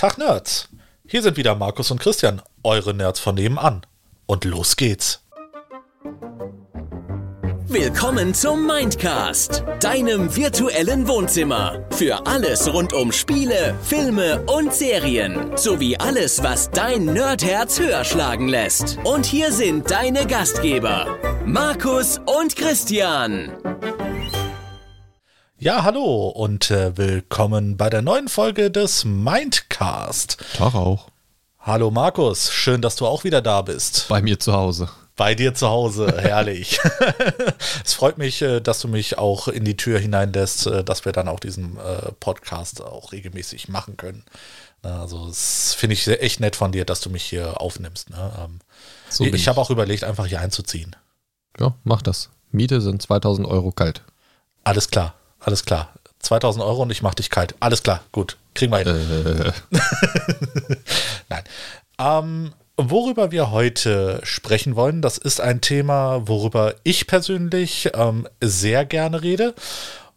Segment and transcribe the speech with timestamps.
[0.00, 0.70] Tag Nerds.
[1.06, 3.82] Hier sind wieder Markus und Christian, eure Nerds von nebenan.
[4.24, 5.26] Und los geht's.
[7.66, 11.84] Willkommen zum Mindcast, deinem virtuellen Wohnzimmer.
[11.90, 15.54] Für alles rund um Spiele, Filme und Serien.
[15.58, 18.96] Sowie alles, was dein Nerdherz höher schlagen lässt.
[19.04, 23.52] Und hier sind deine Gastgeber, Markus und Christian.
[25.62, 30.38] Ja, hallo und äh, willkommen bei der neuen Folge des Mindcast.
[30.56, 31.08] Tag auch.
[31.58, 34.06] Hallo Markus, schön, dass du auch wieder da bist.
[34.08, 34.88] Bei mir zu Hause.
[35.16, 36.80] Bei dir zu Hause, herrlich.
[37.84, 41.12] es freut mich, äh, dass du mich auch in die Tür hineinlässt, äh, dass wir
[41.12, 44.24] dann auch diesen äh, Podcast auch regelmäßig machen können.
[44.80, 48.08] Also, das finde ich echt nett von dir, dass du mich hier aufnimmst.
[48.08, 48.32] Ne?
[48.38, 48.60] Ähm,
[49.10, 50.96] so ich habe auch überlegt, einfach hier einzuziehen.
[51.58, 52.30] Ja, mach das.
[52.50, 54.02] Miete sind 2000 Euro kalt.
[54.64, 55.90] Alles klar, alles klar.
[56.20, 57.54] 2000 Euro und ich mach dich kalt.
[57.60, 58.36] Alles klar, gut.
[58.54, 58.88] Kriegen wir hin.
[58.88, 59.52] Äh.
[61.28, 61.44] Nein.
[61.98, 68.86] Ähm, Worüber wir heute sprechen wollen, das ist ein Thema, worüber ich persönlich ähm, sehr
[68.86, 69.54] gerne rede.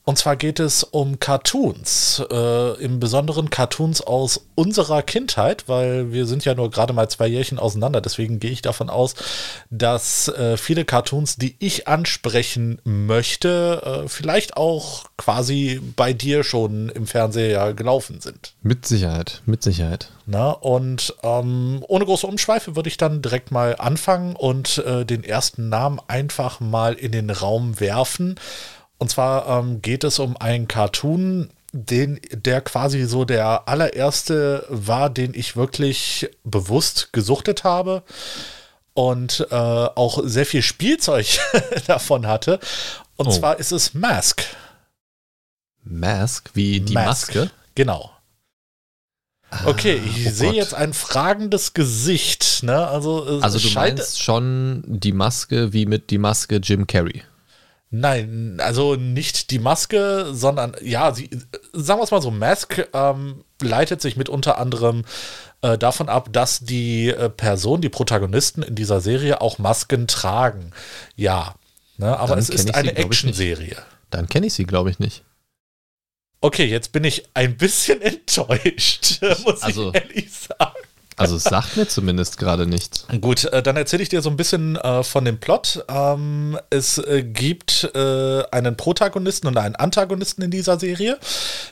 [0.05, 6.25] Und zwar geht es um Cartoons, äh, im Besonderen Cartoons aus unserer Kindheit, weil wir
[6.25, 8.01] sind ja nur gerade mal zwei Jährchen auseinander.
[8.01, 9.15] Deswegen gehe ich davon aus,
[9.69, 16.89] dass äh, viele Cartoons, die ich ansprechen möchte, äh, vielleicht auch quasi bei dir schon
[16.89, 18.55] im Fernseher gelaufen sind.
[18.61, 20.09] Mit Sicherheit, mit Sicherheit.
[20.25, 25.23] Na, und ähm, ohne große Umschweife würde ich dann direkt mal anfangen und äh, den
[25.23, 28.35] ersten Namen einfach mal in den Raum werfen.
[29.03, 35.09] Und zwar ähm, geht es um einen Cartoon, den, der quasi so der allererste war,
[35.09, 38.03] den ich wirklich bewusst gesuchtet habe
[38.93, 41.27] und äh, auch sehr viel Spielzeug
[41.87, 42.61] davon hatte.
[43.17, 43.31] Und oh.
[43.31, 44.45] zwar ist es Mask.
[45.83, 47.35] Mask, wie die Mask.
[47.35, 47.51] Maske?
[47.75, 48.09] Genau.
[49.49, 52.63] Ah, okay, ich oh sehe jetzt ein fragendes Gesicht.
[52.63, 52.87] Ne?
[52.87, 57.21] Also, also du meinst schon die Maske wie mit die Maske Jim Carrey.
[57.95, 61.29] Nein, also nicht die Maske, sondern ja, sie,
[61.73, 65.03] sagen wir es mal so, Mask ähm, leitet sich mit unter anderem
[65.61, 70.71] äh, davon ab, dass die äh, Personen, die Protagonisten in dieser Serie auch Masken tragen.
[71.15, 71.53] Ja,
[71.97, 73.77] ne, aber Dann es ist eine Action-Serie.
[74.09, 75.23] Dann kenne ich sie, glaube ich, nicht.
[76.41, 80.72] Okay, jetzt bin ich ein bisschen enttäuscht, muss also, ich ehrlich sagen.
[81.17, 83.05] Also es sagt mir zumindest gerade nichts.
[83.21, 85.85] Gut, äh, dann erzähle ich dir so ein bisschen äh, von dem Plot.
[85.87, 91.17] Ähm, es äh, gibt einen Protagonisten und einen Antagonisten in dieser Serie.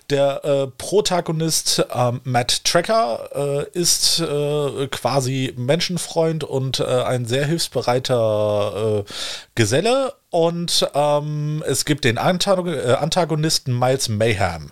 [0.09, 4.21] Der Protagonist ähm, Matt Tracker ist
[4.91, 9.05] quasi Menschenfreund und ein sehr hilfsbereiter
[9.55, 10.13] Geselle.
[10.29, 14.71] Und ähm, es gibt den Antagonisten Miles Mayhem.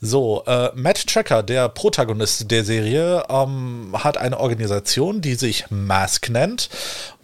[0.00, 6.30] So, äh, Matt Tracker, der Protagonist der Serie, ähm, hat eine Organisation, die sich Mask
[6.30, 6.68] nennt.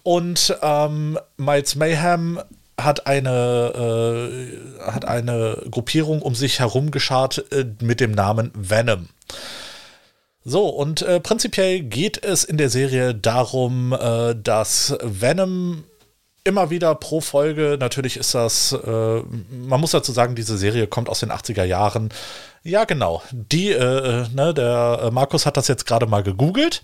[0.02, 2.40] Und ähm, Miles Mayhem
[2.78, 4.40] hat eine,
[4.80, 9.08] äh, hat eine Gruppierung um sich herum geschart äh, mit dem Namen Venom.
[10.42, 15.84] So, und äh, prinzipiell geht es in der Serie darum, äh, dass Venom
[16.44, 21.10] immer wieder pro Folge, natürlich ist das, äh, man muss dazu sagen, diese Serie kommt
[21.10, 22.08] aus den 80er Jahren.
[22.62, 23.22] Ja, genau.
[23.32, 26.82] Die, äh, ne, der äh, Markus hat das jetzt gerade mal gegoogelt.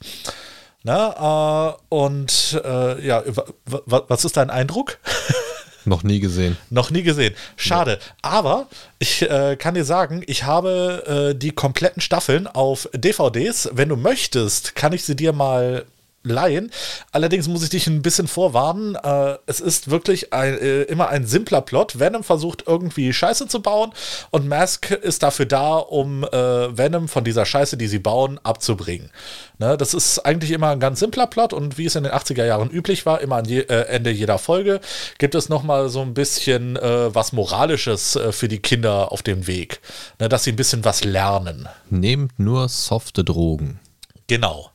[0.83, 3.23] Ne, äh, und äh, ja,
[3.65, 4.99] was ist dein Eindruck?
[5.85, 6.57] Noch nie gesehen.
[6.71, 7.35] Noch nie gesehen.
[7.57, 7.93] Schade.
[7.93, 7.99] Ja.
[8.23, 8.67] Aber
[8.99, 13.71] ich äh, kann dir sagen, ich habe äh, die kompletten Staffeln auf DVDs.
[13.73, 15.85] Wenn du möchtest, kann ich sie dir mal
[16.27, 16.71] leihen.
[17.13, 18.95] Allerdings muss ich dich ein bisschen vorwarnen.
[18.97, 21.99] Äh, es ist wirklich ein, äh, immer ein simpler Plot.
[21.99, 23.93] Venom versucht irgendwie Scheiße zu bauen
[24.31, 29.11] und Mask ist dafür da, um äh, Venom von dieser Scheiße, die sie bauen, abzubringen.
[29.59, 32.45] Ne, das ist eigentlich immer ein ganz simpler Plot und wie es in den 80er
[32.45, 34.81] Jahren üblich war, immer an je, äh, Ende jeder Folge
[35.19, 39.47] gibt es nochmal so ein bisschen äh, was Moralisches äh, für die Kinder auf dem
[39.47, 39.81] Weg.
[40.19, 41.69] Ne, dass sie ein bisschen was lernen.
[41.89, 43.81] Nehmt nur softe Drogen.
[44.27, 44.71] Genau.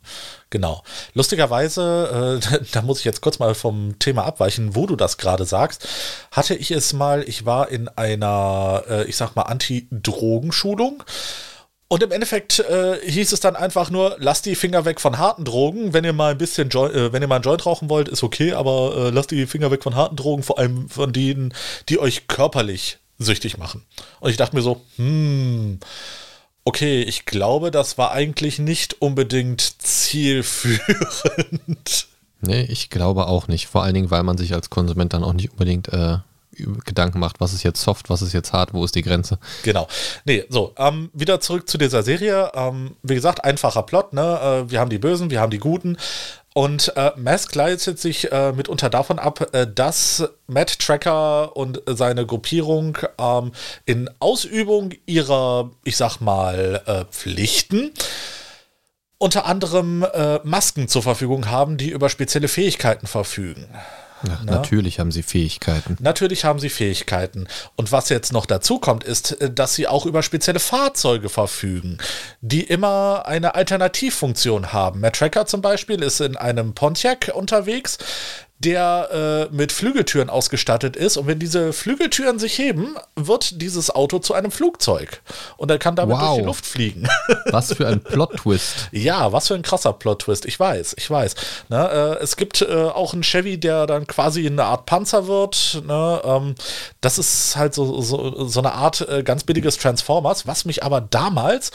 [0.51, 0.83] Genau.
[1.13, 5.45] Lustigerweise, äh, da muss ich jetzt kurz mal vom Thema abweichen, wo du das gerade
[5.45, 5.87] sagst,
[6.31, 11.03] hatte ich es mal, ich war in einer, äh, ich sag mal, Anti-Drogenschulung.
[11.87, 15.43] Und im Endeffekt äh, hieß es dann einfach nur, lasst die Finger weg von harten
[15.43, 15.93] Drogen.
[15.93, 18.23] Wenn ihr mal ein bisschen, jo äh, wenn ihr mal einen Joint rauchen wollt, ist
[18.23, 21.53] okay, aber äh, lasst die Finger weg von harten Drogen, vor allem von denen,
[21.89, 23.85] die euch körperlich süchtig machen.
[24.19, 25.79] Und ich dachte mir so, hm,
[26.71, 32.07] Okay, ich glaube, das war eigentlich nicht unbedingt zielführend.
[32.39, 33.67] Nee, ich glaube auch nicht.
[33.67, 36.19] Vor allen Dingen, weil man sich als Konsument dann auch nicht unbedingt äh,
[36.85, 39.37] Gedanken macht, was ist jetzt soft, was ist jetzt hart, wo ist die Grenze.
[39.63, 39.85] Genau.
[40.23, 42.49] Nee, so, ähm, wieder zurück zu dieser Serie.
[42.53, 44.39] Ähm, wie gesagt, einfacher Plot, ne?
[44.41, 45.97] Äh, wir haben die Bösen, wir haben die Guten.
[46.53, 52.25] Und äh, Mask leitet sich äh, mitunter davon ab, äh, dass Matt Tracker und seine
[52.25, 53.53] Gruppierung ähm,
[53.85, 57.91] in Ausübung ihrer, ich sag mal, äh, Pflichten
[59.17, 63.69] unter anderem äh, Masken zur Verfügung haben, die über spezielle Fähigkeiten verfügen.
[64.27, 65.97] Ja, natürlich haben sie Fähigkeiten.
[65.99, 67.47] Natürlich haben sie Fähigkeiten.
[67.75, 71.97] Und was jetzt noch dazu kommt, ist, äh, dass sie auch über spezielle Fahrzeuge verfügen,
[72.41, 74.99] die immer eine Alternativfunktion haben.
[74.99, 77.97] Matt Tracker zum Beispiel ist in einem Pontiac unterwegs,
[78.61, 81.17] der äh, mit Flügeltüren ausgestattet ist.
[81.17, 85.21] Und wenn diese Flügeltüren sich heben, wird dieses Auto zu einem Flugzeug.
[85.57, 86.27] Und er kann damit wow.
[86.27, 87.07] durch die Luft fliegen.
[87.51, 88.89] Was für ein Plot-Twist.
[88.91, 90.45] ja, was für ein krasser Plot-Twist.
[90.45, 91.35] Ich weiß, ich weiß.
[91.69, 95.81] Ne, äh, es gibt äh, auch einen Chevy, der dann quasi eine Art Panzer wird.
[95.85, 96.55] Ne, ähm,
[97.01, 101.01] das ist halt so, so, so eine Art äh, ganz billiges Transformers, was mich aber
[101.01, 101.71] damals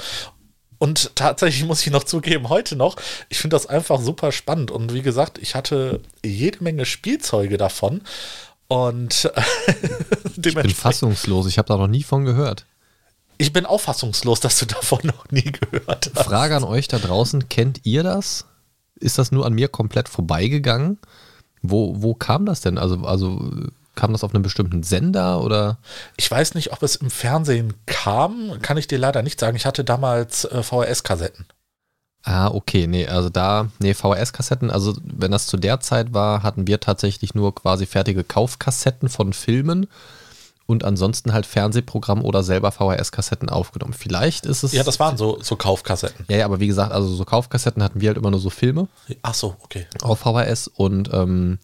[0.78, 2.96] und tatsächlich muss ich noch zugeben, heute noch,
[3.28, 4.70] ich finde das einfach super spannend.
[4.70, 8.02] Und wie gesagt, ich hatte jede Menge Spielzeuge davon.
[8.68, 9.30] Und
[10.44, 12.66] ich bin fassungslos, ich habe da noch nie von gehört.
[13.38, 16.24] Ich bin auch fassungslos, dass du davon noch nie gehört hast.
[16.24, 18.46] Frage an euch da draußen, kennt ihr das?
[18.98, 20.98] Ist das nur an mir komplett vorbeigegangen?
[21.62, 22.78] Wo, wo kam das denn?
[22.78, 23.50] Also, also
[23.96, 25.78] Kam das auf einem bestimmten Sender oder?
[26.16, 29.56] Ich weiß nicht, ob es im Fernsehen kam, kann ich dir leider nicht sagen.
[29.56, 31.46] Ich hatte damals äh, VHS-Kassetten.
[32.22, 36.66] Ah, okay, nee, also da, nee, VHS-Kassetten, also wenn das zu der Zeit war, hatten
[36.66, 39.86] wir tatsächlich nur quasi fertige Kaufkassetten von Filmen
[40.66, 43.92] und ansonsten halt Fernsehprogramm oder selber VHS-Kassetten aufgenommen.
[43.92, 44.72] Vielleicht ist es.
[44.72, 46.26] Ja, das waren so, so Kaufkassetten.
[46.28, 48.88] Ja, ja, aber wie gesagt, also so Kaufkassetten hatten wir halt immer nur so Filme.
[49.22, 49.86] Ach so, okay.
[50.02, 51.58] Auf VHS und ähm,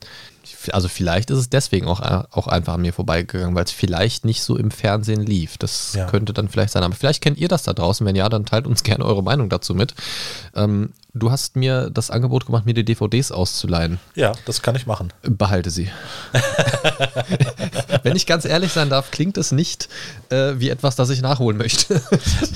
[0.70, 4.42] also vielleicht ist es deswegen auch, auch einfach an mir vorbeigegangen, weil es vielleicht nicht
[4.42, 5.58] so im Fernsehen lief.
[5.58, 6.06] Das ja.
[6.06, 6.82] könnte dann vielleicht sein.
[6.82, 8.06] Aber vielleicht kennt ihr das da draußen.
[8.06, 9.94] Wenn ja, dann teilt uns gerne eure Meinung dazu mit.
[10.54, 13.98] Ähm, du hast mir das Angebot gemacht, mir die DVDs auszuleihen.
[14.14, 15.12] Ja, das kann ich machen.
[15.22, 15.90] Behalte sie.
[18.02, 19.88] Wenn ich ganz ehrlich sein darf, klingt es nicht
[20.30, 22.02] äh, wie etwas, das ich nachholen möchte.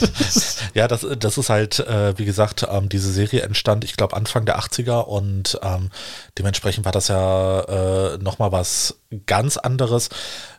[0.75, 4.45] ja, das, das ist halt, äh, wie gesagt, ähm, diese Serie entstand, ich glaube, Anfang
[4.45, 5.91] der 80er und ähm,
[6.39, 7.61] dementsprechend war das ja
[8.15, 10.09] äh, nochmal was ganz anderes.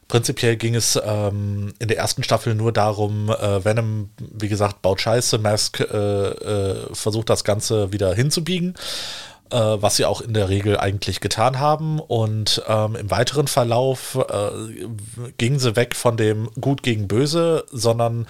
[0.07, 5.01] Prinzipiell ging es ähm, in der ersten Staffel nur darum, äh, Venom, wie gesagt, baut
[5.01, 8.75] Scheiße, Mask äh, äh, versucht das Ganze wieder hinzubiegen,
[9.51, 11.99] äh, was sie auch in der Regel eigentlich getan haben.
[11.99, 14.87] Und ähm, im weiteren Verlauf äh,
[15.37, 18.27] gingen sie weg von dem Gut gegen Böse, sondern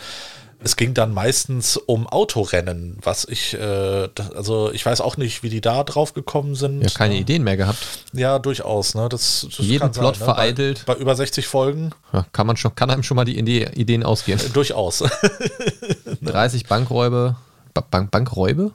[0.60, 5.50] es ging dann meistens um Autorennen, was ich, äh, also ich weiß auch nicht, wie
[5.50, 6.82] die da drauf gekommen sind.
[6.82, 7.20] Ja, keine ne?
[7.20, 7.78] Ideen mehr gehabt.
[8.14, 8.96] Ja, durchaus.
[8.96, 9.08] Ne?
[9.08, 10.34] Das, das Jeden Plot sein, ne?
[10.34, 10.84] vereitelt.
[10.86, 11.92] Bei, bei, über 60 Folgen.
[12.12, 14.40] Ja, kann man schon, kann einem schon mal die Ideen ausgehen.
[14.40, 15.04] Äh, durchaus.
[16.24, 17.36] 30 Bankräube,
[17.92, 18.72] Bank, Bankräube?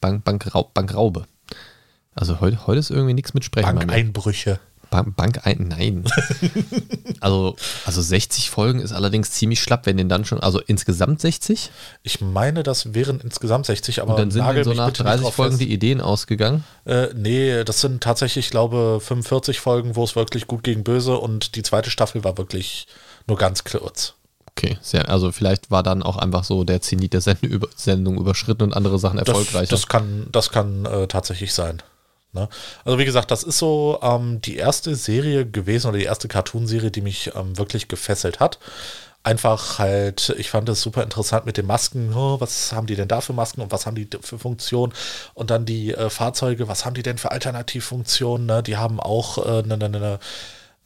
[0.00, 1.26] Bank, Bankraub, Bankraube.
[2.16, 3.76] Also heute, heute ist irgendwie nichts mit Sprechen.
[3.76, 4.58] Bankeinbrüche.
[4.90, 6.04] Bank, Bank ein, nein.
[7.20, 11.70] also, also 60 Folgen ist allerdings ziemlich schlapp, wenn den dann schon, also insgesamt 60?
[12.02, 15.72] Ich meine, das wären insgesamt 60, aber Und dann sind so nach 30 Folgen die
[15.72, 16.64] Ideen ausgegangen?
[16.84, 21.18] Äh, nee, das sind tatsächlich, ich glaube, 45 Folgen, wo es wirklich gut gegen böse
[21.18, 22.86] und die zweite Staffel war wirklich
[23.26, 24.14] nur ganz kurz.
[24.52, 28.72] Okay, sehr, also vielleicht war dann auch einfach so der Zenit der Sendung überschritten und
[28.72, 29.66] andere Sachen erfolgreicher.
[29.66, 31.82] Das, das kann, das kann äh, tatsächlich sein.
[32.32, 32.48] Ne?
[32.84, 36.90] Also wie gesagt, das ist so ähm, die erste Serie gewesen oder die erste Cartoon-Serie,
[36.90, 38.58] die mich ähm, wirklich gefesselt hat.
[39.22, 42.14] Einfach halt, ich fand es super interessant mit den Masken.
[42.14, 44.92] Oh, was haben die denn da für Masken und was haben die für Funktionen?
[45.34, 48.46] Und dann die äh, Fahrzeuge, was haben die denn für Alternativfunktionen?
[48.46, 48.62] Ne?
[48.62, 50.18] Die haben auch eine äh, ne, ne, ne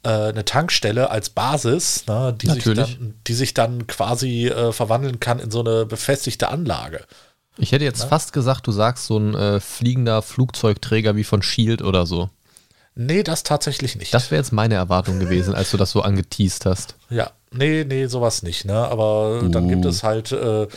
[0.03, 5.19] äh, eine Tankstelle als Basis, ne, die, sich dann, die sich dann quasi äh, verwandeln
[5.19, 7.05] kann in so eine befestigte Anlage.
[7.61, 8.07] Ich hätte jetzt ja?
[8.07, 12.29] fast gesagt, du sagst so ein äh, fliegender Flugzeugträger wie von Shield oder so.
[12.95, 14.13] Nee, das tatsächlich nicht.
[14.13, 16.95] Das wäre jetzt meine Erwartung gewesen, als du das so angeteased hast.
[17.09, 18.73] Ja, nee, nee, sowas nicht, ne?
[18.73, 19.47] Aber uh.
[19.47, 19.89] dann gibt uh.
[19.89, 20.67] es halt äh,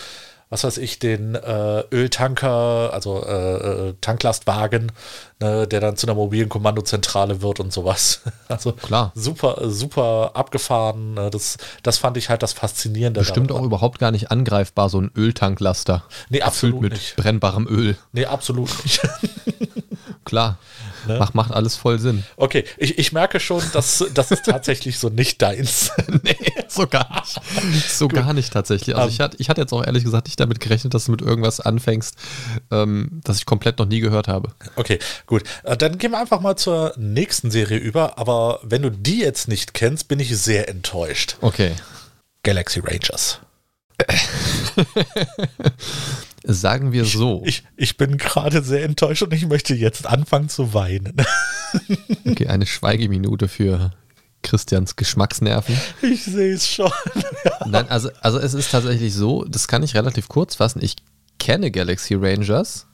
[0.54, 4.92] was weiß ich, den äh, Öltanker, also äh, äh, Tanklastwagen,
[5.40, 8.22] ne, der dann zu einer mobilen Kommandozentrale wird und sowas.
[8.46, 9.10] Also Klar.
[9.14, 11.14] super, super abgefahren.
[11.14, 11.30] Ne?
[11.30, 13.20] Das, das fand ich halt das Faszinierende.
[13.20, 16.04] Bestimmt auch überhaupt gar nicht angreifbar, so ein Öltanklaster.
[16.28, 17.16] Nee, absolut mit nicht.
[17.16, 17.96] brennbarem Öl.
[18.12, 19.00] Nee, absolut nicht.
[20.24, 20.58] Klar.
[21.06, 21.18] Ne?
[21.18, 22.24] Macht, macht alles voll Sinn.
[22.36, 25.90] Okay, ich, ich merke schon, dass das ist tatsächlich so nicht deins.
[26.22, 26.36] nee,
[26.68, 27.22] so gar
[27.70, 27.90] nicht.
[27.90, 28.96] So gar nicht tatsächlich.
[28.96, 29.14] Also um, ähm.
[29.14, 31.60] ich, hatte, ich hatte jetzt auch ehrlich gesagt nicht damit gerechnet, dass du mit irgendwas
[31.60, 32.16] anfängst,
[32.70, 34.50] ähm, das ich komplett noch nie gehört habe.
[34.76, 35.33] Okay, gut.
[35.64, 38.18] Äh, dann gehen wir einfach mal zur nächsten Serie über.
[38.18, 41.36] Aber wenn du die jetzt nicht kennst, bin ich sehr enttäuscht.
[41.40, 41.72] Okay.
[42.42, 43.40] Galaxy Rangers.
[46.44, 47.42] Sagen wir so.
[47.46, 51.16] Ich, ich bin gerade sehr enttäuscht und ich möchte jetzt anfangen zu weinen.
[52.26, 53.92] okay, eine Schweigeminute für
[54.42, 55.76] Christians Geschmacksnerven.
[56.02, 56.92] Ich sehe es schon.
[57.44, 57.66] Ja.
[57.66, 60.82] Nein, also, also es ist tatsächlich so, das kann ich relativ kurz fassen.
[60.82, 60.96] Ich
[61.38, 62.86] kenne Galaxy Rangers,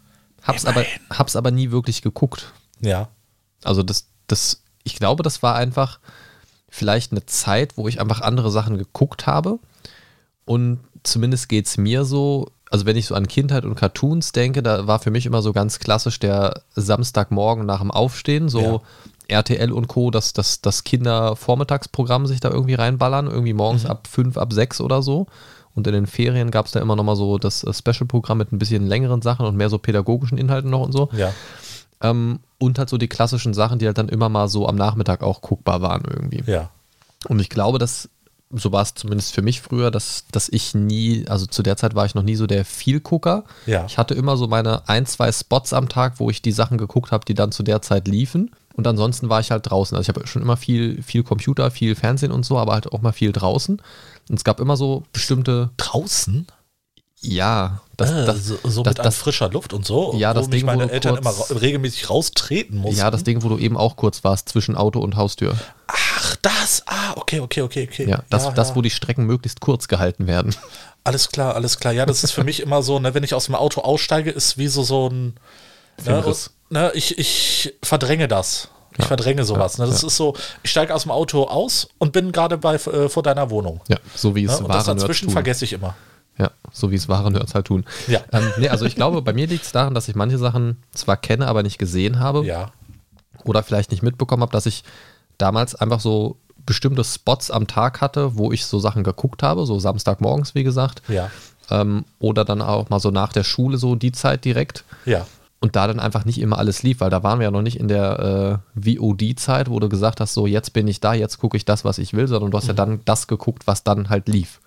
[0.43, 2.53] hab's, aber, hab's aber nie wirklich geguckt.
[2.81, 3.09] Ja.
[3.65, 5.99] Also das, das, ich glaube, das war einfach
[6.69, 9.59] vielleicht eine Zeit, wo ich einfach andere Sachen geguckt habe.
[10.45, 14.63] Und zumindest geht es mir so, also wenn ich so an Kindheit und Cartoons denke,
[14.63, 18.83] da war für mich immer so ganz klassisch der Samstagmorgen nach dem Aufstehen, so
[19.29, 19.39] ja.
[19.39, 23.91] RTL und Co., dass das, das Kindervormittagsprogramm sich da irgendwie reinballern, irgendwie morgens mhm.
[23.91, 25.27] ab fünf, ab sechs oder so.
[25.75, 28.59] Und in den Ferien gab es da immer nochmal so das äh, Special-Programm mit ein
[28.59, 31.09] bisschen längeren Sachen und mehr so pädagogischen Inhalten noch und so.
[31.13, 31.33] Ja.
[32.03, 35.23] Ähm, und halt so die klassischen Sachen, die halt dann immer mal so am Nachmittag
[35.23, 36.43] auch guckbar waren irgendwie.
[36.51, 36.71] Ja.
[37.29, 38.09] Und ich glaube, dass
[38.53, 41.95] so war es zumindest für mich früher, dass, dass ich nie, also zu der Zeit
[41.95, 43.45] war ich noch nie so der Vielgucker.
[43.67, 43.87] Ja.
[43.87, 47.13] Ich hatte immer so meine ein, zwei Spots am Tag, wo ich die Sachen geguckt
[47.13, 48.51] habe, die dann zu der Zeit liefen.
[48.75, 49.97] Und ansonsten war ich halt draußen.
[49.97, 53.03] Also ich habe schon immer viel, viel Computer, viel Fernsehen und so, aber halt auch
[53.03, 53.81] mal viel draußen.
[54.31, 55.71] Und es gab immer so bestimmte.
[55.77, 56.47] Draußen?
[57.21, 60.15] Ja, das, ah, das, so, so das, mit das, frischer Luft und so.
[60.17, 62.99] Ja, das Ding, meine Eltern kurz, immer regelmäßig raustreten mussten.
[62.99, 65.55] Ja, das Ding, wo du eben auch kurz warst zwischen Auto und Haustür.
[65.89, 66.85] Ach, das.
[66.87, 68.09] Ah, okay, okay, okay, okay.
[68.09, 68.77] Ja, das, ja, das ja.
[68.77, 70.55] wo die Strecken möglichst kurz gehalten werden.
[71.05, 71.95] Alles klar, alles klar.
[71.95, 74.59] Ja, das ist für mich immer so, ne, wenn ich aus dem Auto aussteige, ist
[74.59, 75.35] wie so so ein.
[76.05, 76.23] Ne,
[76.69, 78.69] ne, ich, ich verdränge das.
[79.01, 79.79] Ich ja, verdränge sowas.
[79.79, 79.87] Ne?
[79.87, 80.09] Das ja.
[80.09, 83.51] ist so, ich steige aus dem Auto aus und bin gerade bei äh, vor deiner
[83.51, 83.81] Wohnung.
[83.89, 84.67] Ja, so wie es ne?
[84.67, 85.95] Und das dazwischen vergesse ich immer.
[86.39, 87.85] Ja, so wie es wahre Nerds halt tun.
[88.07, 88.21] Ja.
[88.33, 91.19] Ähm, nee, also ich glaube, bei mir liegt es daran, dass ich manche Sachen zwar
[91.19, 92.45] kenne, aber nicht gesehen habe.
[92.47, 92.71] Ja.
[93.45, 94.85] Oder vielleicht nicht mitbekommen habe, dass ich
[95.37, 99.79] damals einfach so bestimmte Spots am Tag hatte, wo ich so Sachen geguckt habe, so
[99.79, 101.03] Samstagmorgens, wie gesagt.
[101.09, 101.31] Ja.
[101.71, 104.85] Ähm, oder dann auch mal so nach der Schule, so die Zeit direkt.
[105.05, 105.27] Ja.
[105.63, 107.79] Und da dann einfach nicht immer alles lief, weil da waren wir ja noch nicht
[107.79, 111.57] in der äh, VOD-Zeit, wo du gesagt hast, so jetzt bin ich da, jetzt gucke
[111.57, 112.71] ich das, was ich will, sondern du hast mhm.
[112.71, 114.61] ja dann das geguckt, was dann halt lief.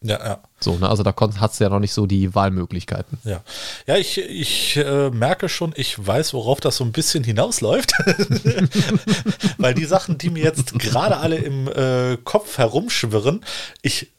[0.00, 0.38] Ja, ja.
[0.60, 0.88] So, ne?
[0.88, 3.18] Also da hast du ja noch nicht so die Wahlmöglichkeiten.
[3.24, 3.40] Ja,
[3.86, 7.92] ja ich, ich äh, merke schon, ich weiß, worauf das so ein bisschen hinausläuft.
[9.58, 13.44] Weil die Sachen, die mir jetzt gerade alle im äh, Kopf herumschwirren,
[13.82, 14.12] ich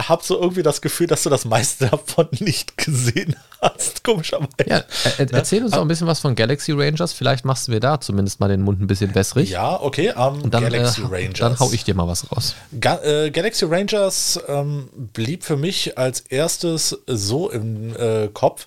[0.00, 4.48] habe so irgendwie das Gefühl, dass du das meiste davon nicht gesehen hast, komischerweise.
[4.66, 4.84] Ja,
[5.18, 7.12] er, erzähl uns doch ein bisschen was von Galaxy Rangers.
[7.12, 9.50] Vielleicht machst du mir da zumindest mal den Mund ein bisschen wässrig.
[9.50, 10.12] Ja, okay.
[10.12, 11.38] Um, Und dann, Galaxy äh, Rangers.
[11.38, 12.54] Dann hau ich dir mal was raus.
[12.80, 18.66] Ga äh, Galaxy Rangers ähm, blieb für mich als erstes so im äh, Kopf,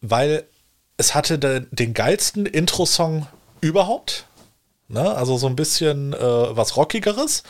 [0.00, 0.44] weil
[0.96, 3.26] es hatte de den geilsten Intro-Song
[3.60, 4.26] überhaupt.
[4.88, 5.14] Ne?
[5.14, 7.42] Also so ein bisschen äh, was Rockigeres.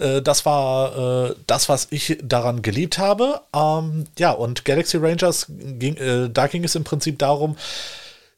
[0.00, 3.40] Äh, das war äh, das, was ich daran geliebt habe.
[3.54, 7.56] Ähm, ja, und Galaxy Rangers, ging, äh, da ging es im Prinzip darum,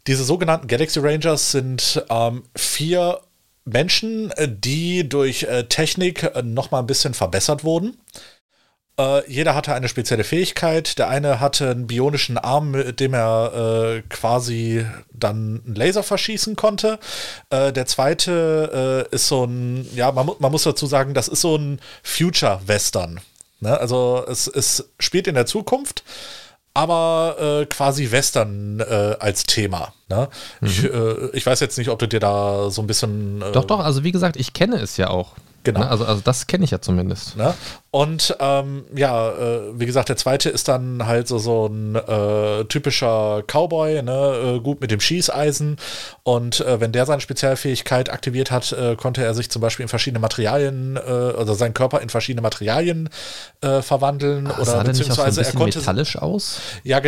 [0.06, 3.20] diese sogenannten Galaxy Rangers sind ähm, vier
[3.64, 7.96] Menschen, äh, die durch äh, Technik äh, noch mal ein bisschen verbessert wurden.
[9.00, 10.98] Äh, jeder hatte eine spezielle Fähigkeit.
[10.98, 16.56] Der eine hatte einen bionischen Arm, mit dem er äh, quasi dann einen Laser verschießen
[16.56, 16.98] konnte.
[17.48, 21.40] Äh, der zweite äh, ist so ein, ja, man, man, muss dazu sagen, das ist
[21.40, 23.20] so ein Future-Western.
[23.60, 23.78] Ne?
[23.78, 26.04] Also es, es spielt in der Zukunft
[26.72, 29.92] aber äh, quasi Western äh, als Thema.
[30.08, 30.28] Ne?
[30.60, 30.68] Mhm.
[30.68, 33.42] Ich, äh, ich, weiß jetzt nicht, ob du dir da so ein bisschen.
[33.42, 35.34] Äh, doch, doch, also wie gesagt, ich kenne es ja auch.
[35.64, 35.80] Genau.
[35.80, 35.88] Ne?
[35.88, 37.36] Also, also das kenne ich ja zumindest.
[37.36, 37.54] Ne?
[37.92, 42.64] Und ähm, ja, äh, wie gesagt, der zweite ist dann halt so, so ein äh,
[42.66, 44.58] typischer Cowboy, ne?
[44.58, 45.76] Äh, gut mit dem Schießeisen.
[46.22, 49.88] Und äh, wenn der seine Spezialfähigkeit aktiviert hat, äh, konnte er sich zum Beispiel in
[49.88, 53.08] verschiedene Materialien, äh, also seinen Körper in verschiedene Materialien
[53.62, 54.48] verwandeln.
[54.50, 55.78] Ach, oder sah beziehungsweise so er konnte.
[55.80, 56.60] metallisch aus?
[56.82, 57.00] Ja,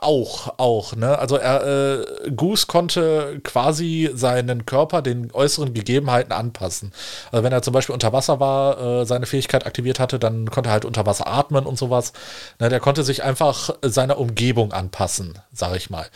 [0.00, 0.96] auch, auch.
[0.96, 1.16] Ne?
[1.16, 2.04] Also er,
[2.34, 6.92] Goose konnte quasi seinen Körper den äußeren Gegebenheiten anpassen.
[7.30, 10.70] Also wenn er zum Beispiel unter Wasser war, seine Fähigkeit aktiviert hatte, dann dann konnte
[10.70, 12.12] er halt unter Wasser atmen und sowas.
[12.58, 16.06] Ne, der konnte sich einfach seiner Umgebung anpassen, sage ich mal.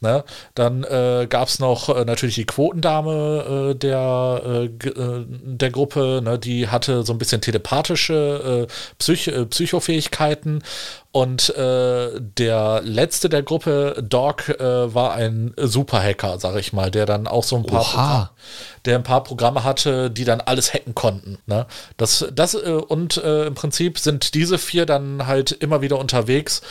[0.00, 5.70] Ne, dann äh, gab es noch äh, natürlich die Quotendame äh, der, äh, äh, der
[5.70, 10.62] Gruppe, ne, die hatte so ein bisschen telepathische äh, Psych Psychofähigkeiten
[11.14, 17.06] Und äh, der letzte der Gruppe, Dog, äh, war ein Superhacker, sag ich mal, der
[17.06, 18.30] dann auch so ein paar, Programme,
[18.84, 21.38] der ein paar Programme hatte, die dann alles hacken konnten.
[21.46, 21.66] Ne?
[21.98, 26.62] Das, das äh, und äh, im Prinzip sind diese vier dann halt immer wieder unterwegs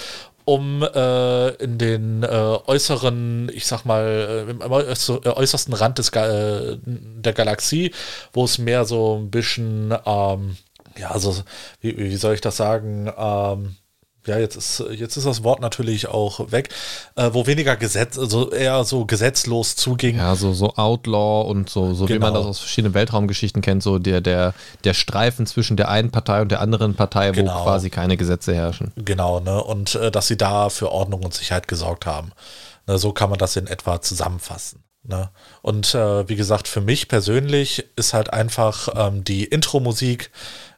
[0.43, 6.75] um äh, in den äh, äußeren, ich sag mal, äh, im äußersten Rand des Ga
[6.75, 7.93] der Galaxie,
[8.33, 10.57] wo es mehr so ein bisschen, ähm,
[10.97, 11.33] ja, also,
[11.79, 13.77] wie, wie soll ich das sagen, ähm,
[14.25, 16.69] ja, jetzt ist, jetzt ist das Wort natürlich auch weg,
[17.15, 20.17] äh, wo weniger Gesetz, also eher so gesetzlos zuging.
[20.17, 22.15] Ja, so, so Outlaw und so, so genau.
[22.15, 22.39] wie man genau.
[22.39, 24.53] das aus verschiedenen Weltraumgeschichten kennt, so der, der,
[24.83, 27.59] der Streifen zwischen der einen Partei und der anderen Partei, genau.
[27.59, 28.91] wo quasi keine Gesetze herrschen.
[28.95, 29.61] Genau, ne?
[29.63, 32.31] Und äh, dass sie da für Ordnung und Sicherheit gesorgt haben.
[32.87, 34.83] Ne, so kann man das in etwa zusammenfassen.
[35.03, 35.29] Ne?
[35.61, 40.31] Und äh, wie gesagt, für mich persönlich ist halt einfach ähm, die Intro-Musik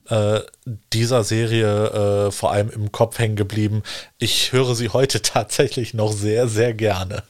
[0.09, 0.41] äh,
[0.93, 3.83] dieser Serie äh, vor allem im Kopf hängen geblieben.
[4.17, 7.24] Ich höre sie heute tatsächlich noch sehr, sehr gerne.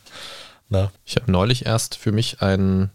[0.70, 0.92] Ne?
[1.06, 2.92] Ich habe neulich erst für mich einen,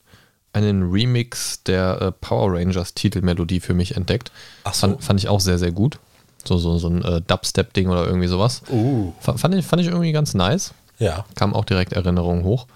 [0.52, 4.32] einen Remix der äh, Power Rangers Titelmelodie für mich entdeckt.
[4.64, 4.88] Ach so.
[4.88, 5.98] fand, fand ich auch sehr, sehr gut.
[6.44, 8.62] So, so, so ein äh, Dubstep-Ding oder irgendwie sowas.
[8.70, 9.12] Uh.
[9.20, 10.72] Fand, ich, fand ich irgendwie ganz nice.
[10.98, 11.24] Ja.
[11.34, 12.66] Kam auch direkt Erinnerungen hoch.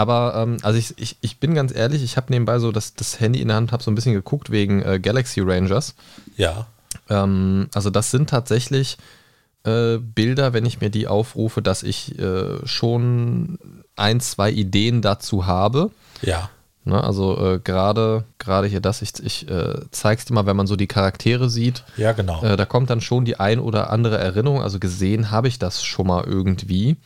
[0.00, 3.20] Aber ähm, also ich, ich, ich bin ganz ehrlich, ich habe nebenbei so das, das
[3.20, 5.94] Handy in der Hand, habe so ein bisschen geguckt wegen äh, Galaxy Rangers.
[6.38, 6.68] Ja.
[7.10, 8.96] Ähm, also das sind tatsächlich
[9.64, 13.58] äh, Bilder, wenn ich mir die aufrufe, dass ich äh, schon
[13.94, 15.90] ein, zwei Ideen dazu habe.
[16.22, 16.48] Ja.
[16.84, 20.66] Ne, also äh, gerade gerade hier das, ich, ich äh, zeig's dir mal, wenn man
[20.66, 21.84] so die Charaktere sieht.
[21.98, 22.42] Ja, genau.
[22.42, 24.62] Äh, da kommt dann schon die ein oder andere Erinnerung.
[24.62, 26.96] Also gesehen habe ich das schon mal irgendwie.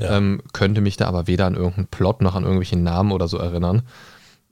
[0.00, 0.16] Ja.
[0.16, 3.38] Ähm, könnte mich da aber weder an irgendeinen Plot noch an irgendwelchen Namen oder so
[3.38, 3.82] erinnern.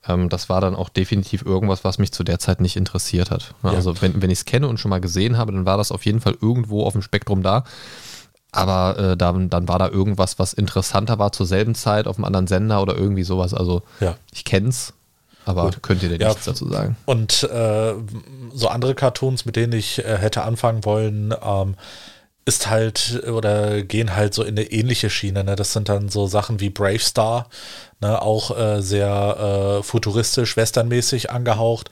[0.07, 3.55] Ähm, das war dann auch definitiv irgendwas, was mich zu der Zeit nicht interessiert hat.
[3.63, 3.71] Ja.
[3.71, 6.05] Also wenn, wenn ich es kenne und schon mal gesehen habe, dann war das auf
[6.05, 7.65] jeden Fall irgendwo auf dem Spektrum da.
[8.51, 12.25] Aber äh, dann, dann war da irgendwas, was interessanter war zur selben Zeit auf einem
[12.25, 13.53] anderen Sender oder irgendwie sowas.
[13.53, 14.17] Also ja.
[14.33, 14.95] ich es,
[15.45, 15.83] aber Gut.
[15.83, 16.29] könnt ihr denn ja.
[16.29, 16.97] nichts dazu sagen?
[17.05, 17.95] Und äh,
[18.55, 21.75] so andere Cartoons, mit denen ich äh, hätte anfangen wollen, ähm,
[22.49, 25.45] ist halt oder gehen halt so in eine ähnliche Schiene.
[25.45, 25.55] Ne?
[25.55, 27.51] Das sind dann so Sachen wie Brave Star,
[28.01, 28.23] ne?
[28.23, 31.91] auch äh, sehr äh, futuristisch, westernmäßig angehaucht.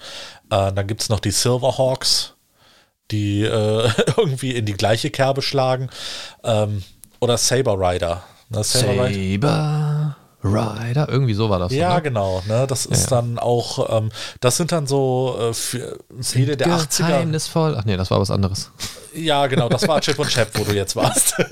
[0.50, 2.32] Äh, dann gibt es noch die Silverhawks,
[3.10, 5.90] die äh, irgendwie in die gleiche Kerbe schlagen.
[6.42, 6.82] Ähm,
[7.20, 8.25] oder Saber Rider.
[8.48, 8.64] Ne?
[8.64, 11.72] Saber, Saber Rider, irgendwie so war das.
[11.72, 12.02] Ja, so, ne?
[12.02, 12.42] genau.
[12.46, 12.66] Ne?
[12.66, 13.16] Das ist ja.
[13.16, 15.54] dann auch, ähm, das sind dann so äh,
[16.23, 17.06] viele der 80er.
[17.06, 17.76] Geheimnisvoll.
[17.78, 18.71] Ach nee, das war was anderes.
[19.14, 21.34] Ja, genau, das war Chip und Chap, wo du jetzt warst.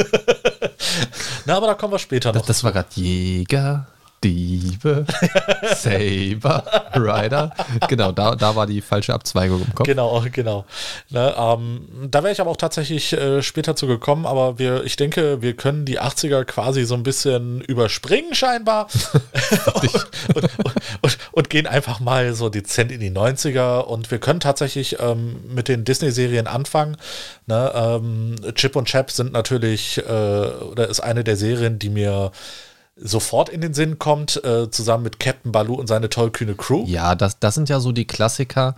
[1.45, 2.41] Na, aber da kommen wir später noch.
[2.41, 3.87] Das, das war gerade Jäger,
[4.25, 5.05] Diebe,
[5.77, 7.55] Saber, Rider.
[7.89, 9.87] Genau, da, da war die falsche Abzweigung im Kopf.
[9.87, 10.65] Genau, genau.
[11.11, 14.97] Ne, ähm, da wäre ich aber auch tatsächlich äh, später zu gekommen, aber wir, ich
[14.97, 18.89] denke, wir können die 80er quasi so ein bisschen überspringen scheinbar
[19.75, 19.95] und,
[20.35, 20.51] und,
[21.03, 25.37] und, und, gehen einfach mal so dezent in die 90er und wir können tatsächlich ähm,
[25.55, 26.97] mit den Disney-Serien anfangen.
[27.47, 32.33] Ne, ähm, Chip und Chap sind natürlich, äh, oder ist eine der Serien, die mir
[32.97, 36.85] sofort in den Sinn kommt, äh, zusammen mit Captain Baloo und seine tollkühne Crew.
[36.87, 38.77] Ja, das, das sind ja so die Klassiker.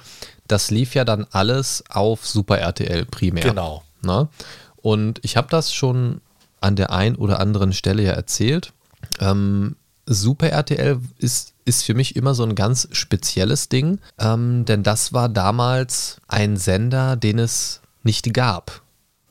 [0.49, 3.45] Das lief ja dann alles auf Super RTL primär.
[3.45, 3.83] Genau.
[4.03, 4.29] Ne?
[4.77, 6.21] Und ich habe das schon
[6.61, 8.73] an der einen oder anderen Stelle ja erzählt.
[9.21, 9.77] Ähm,
[10.07, 15.13] Super RTL ist, ist für mich immer so ein ganz spezielles Ding, ähm, denn das
[15.13, 18.83] war damals ein Sender, den es nicht gab.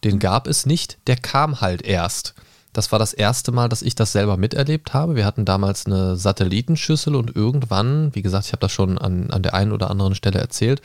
[0.04, 2.36] Den gab es nicht, der kam halt erst.
[2.76, 5.16] Das war das erste Mal, dass ich das selber miterlebt habe.
[5.16, 9.44] Wir hatten damals eine Satellitenschüssel und irgendwann, wie gesagt, ich habe das schon an, an
[9.44, 10.82] der einen oder anderen Stelle erzählt,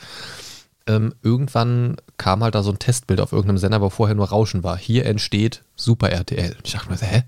[0.87, 4.63] ähm, irgendwann kam halt da so ein Testbild auf irgendeinem Sender, wo vorher nur Rauschen
[4.63, 4.77] war.
[4.77, 6.55] Hier entsteht Super RTL.
[6.63, 7.23] Ich dachte mir, hä?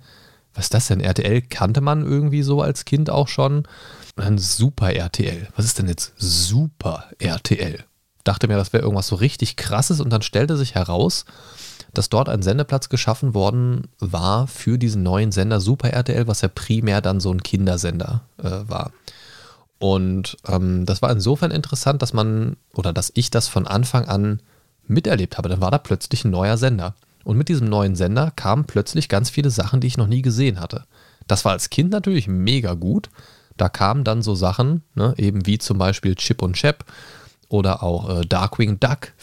[0.53, 1.01] Was ist das denn?
[1.01, 3.67] RTL kannte man irgendwie so als Kind auch schon.
[4.15, 5.49] Dann Super RTL.
[5.57, 7.83] Was ist denn jetzt Super RTL?
[8.23, 11.25] Dachte mir, das wäre irgendwas so richtig krasses und dann stellte sich heraus,
[11.93, 16.47] dass dort ein Sendeplatz geschaffen worden war für diesen neuen Sender Super RTL, was ja
[16.47, 18.91] primär dann so ein Kindersender äh, war.
[19.79, 24.41] Und ähm, das war insofern interessant, dass man oder dass ich das von Anfang an
[24.87, 25.49] miterlebt habe.
[25.49, 26.95] Dann war da plötzlich ein neuer Sender.
[27.23, 30.59] Und mit diesem neuen Sender kamen plötzlich ganz viele Sachen, die ich noch nie gesehen
[30.59, 30.85] hatte.
[31.27, 33.09] Das war als Kind natürlich mega gut.
[33.55, 36.85] Da kamen dann so Sachen, ne, eben wie zum Beispiel Chip und Chap
[37.49, 39.13] oder auch äh, Darkwing Duck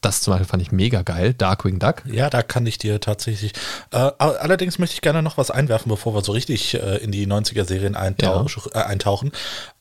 [0.00, 2.02] das zum Beispiel fand ich mega geil, Darkwing Duck.
[2.06, 3.52] Ja, da kann ich dir tatsächlich.
[3.90, 7.26] Äh, allerdings möchte ich gerne noch was einwerfen, bevor wir so richtig äh, in die
[7.26, 8.80] 90er-Serien eintauch, ja.
[8.80, 9.32] äh, eintauchen.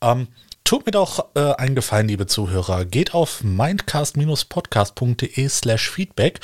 [0.02, 0.28] Ähm,
[0.64, 2.86] tut mir doch äh, einen Gefallen, liebe Zuhörer.
[2.86, 6.40] Geht auf mindcast-podcast.de slash feedback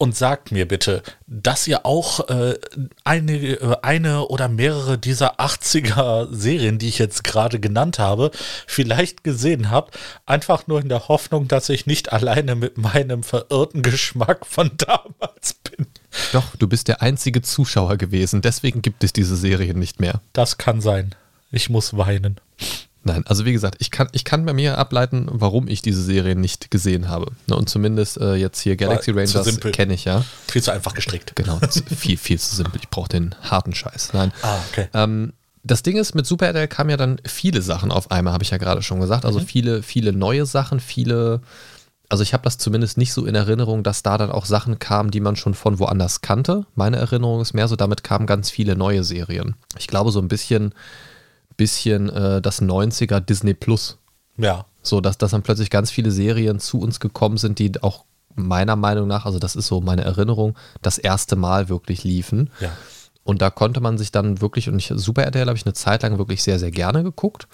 [0.00, 2.58] und sagt mir bitte, dass ihr auch äh,
[3.04, 8.30] eine, äh, eine oder mehrere dieser 80er Serien, die ich jetzt gerade genannt habe,
[8.66, 9.98] vielleicht gesehen habt.
[10.24, 15.54] Einfach nur in der Hoffnung, dass ich nicht alleine mit meinem verirrten Geschmack von damals
[15.54, 15.86] bin.
[16.32, 18.40] Doch, du bist der einzige Zuschauer gewesen.
[18.40, 20.22] Deswegen gibt es diese Serien nicht mehr.
[20.32, 21.14] Das kann sein.
[21.52, 22.40] Ich muss weinen.
[23.02, 26.36] Nein, also wie gesagt, ich kann, ich kann bei mir ableiten, warum ich diese Serie
[26.36, 27.32] nicht gesehen habe.
[27.46, 29.72] Ne, und zumindest äh, jetzt hier Galaxy War Rangers simpel.
[29.72, 30.24] kenne ich ja.
[30.48, 31.34] Viel zu einfach gestrickt.
[31.34, 31.58] Genau,
[31.96, 32.78] viel, viel zu simpel.
[32.82, 34.12] Ich brauche den harten Scheiß.
[34.12, 34.32] Nein.
[34.42, 34.88] Ah, okay.
[34.92, 35.32] Ähm,
[35.62, 38.50] das Ding ist, mit Super RTL kamen ja dann viele Sachen auf einmal, habe ich
[38.50, 39.24] ja gerade schon gesagt.
[39.24, 41.40] Also viele, viele neue Sachen, viele.
[42.08, 45.10] Also ich habe das zumindest nicht so in Erinnerung, dass da dann auch Sachen kamen,
[45.10, 46.66] die man schon von woanders kannte.
[46.74, 49.54] Meine Erinnerung ist mehr so, damit kamen ganz viele neue Serien.
[49.78, 50.74] Ich glaube so ein bisschen,
[51.60, 53.98] bisschen äh, das 90er Disney Plus.
[54.38, 54.64] Ja.
[54.80, 58.76] So, dass, dass dann plötzlich ganz viele Serien zu uns gekommen sind, die auch meiner
[58.76, 62.48] Meinung nach, also das ist so meine Erinnerung, das erste Mal wirklich liefen.
[62.60, 62.70] Ja.
[63.24, 66.02] Und da konnte man sich dann wirklich, und ich, Super RTL habe ich eine Zeit
[66.02, 67.46] lang wirklich sehr, sehr gerne geguckt,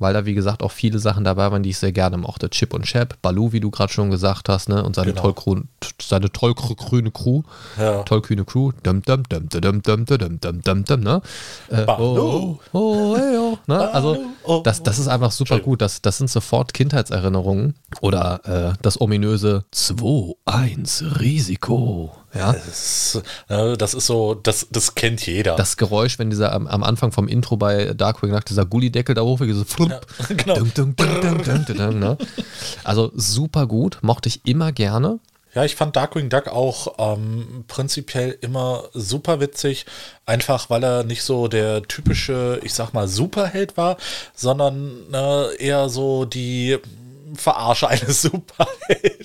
[0.00, 2.50] weil da, wie gesagt, auch viele Sachen dabei waren, die ich sehr gerne mochte.
[2.50, 4.82] Chip und Chap, Baloo, wie du gerade schon gesagt hast, ne?
[4.82, 5.22] Und seine, Genau.
[5.22, 5.68] tollgrün,
[6.00, 7.42] seine tollgrüne Crew.
[7.78, 8.02] Ja.
[8.02, 8.72] Tollkühne Crew.
[8.82, 11.22] Dum, dum, dum, dum, dum, dum, dum, dum, dum, ne?
[11.68, 12.58] Äh, Baloo.
[12.72, 13.92] Oh, oh, hey, oh, ne?
[13.92, 15.80] Also, oh, das, das ist einfach super gut.
[15.82, 17.74] Das, das sind sofort Kindheitserinnerungen.
[18.00, 22.12] Oder äh, das ominöse 2-1 Risiko.
[22.34, 22.52] Ja.
[22.52, 25.56] Das ist, äh, das ist so, das, das kennt jeder.
[25.56, 29.22] Das Geräusch, wenn dieser am, am Anfang vom Intro bei Darkwing nach dieser Gullideckel da
[29.22, 30.54] hochgeht, so Ja, genau.
[31.92, 32.18] ne?
[32.84, 35.18] Also super gut, mochte ich immer gerne.
[35.54, 39.84] Ja, ich fand Darkwing Duck auch ähm, prinzipiell immer super witzig,
[40.24, 43.96] einfach weil er nicht so der typische, ich sag mal, Superheld war,
[44.32, 46.78] sondern äh, eher so die
[47.34, 49.19] Verarsche eines Superhelden.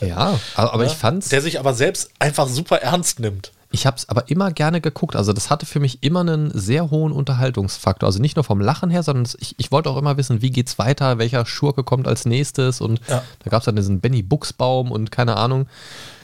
[0.00, 3.52] Ja, aber, aber ich fand's, Der sich aber selbst einfach super ernst nimmt.
[3.72, 5.14] ich hab's aber immer gerne geguckt.
[5.16, 8.06] Also das hatte für mich immer einen sehr hohen Unterhaltungsfaktor.
[8.06, 10.50] Also nicht nur vom Lachen her, sondern es- ich, ich wollte auch immer wissen, wie
[10.50, 13.22] geht's weiter, welcher Schurke kommt als nächstes und Ja.
[13.44, 15.66] da gab's dann diesen Benny Buchsbaum und keine Ahnung.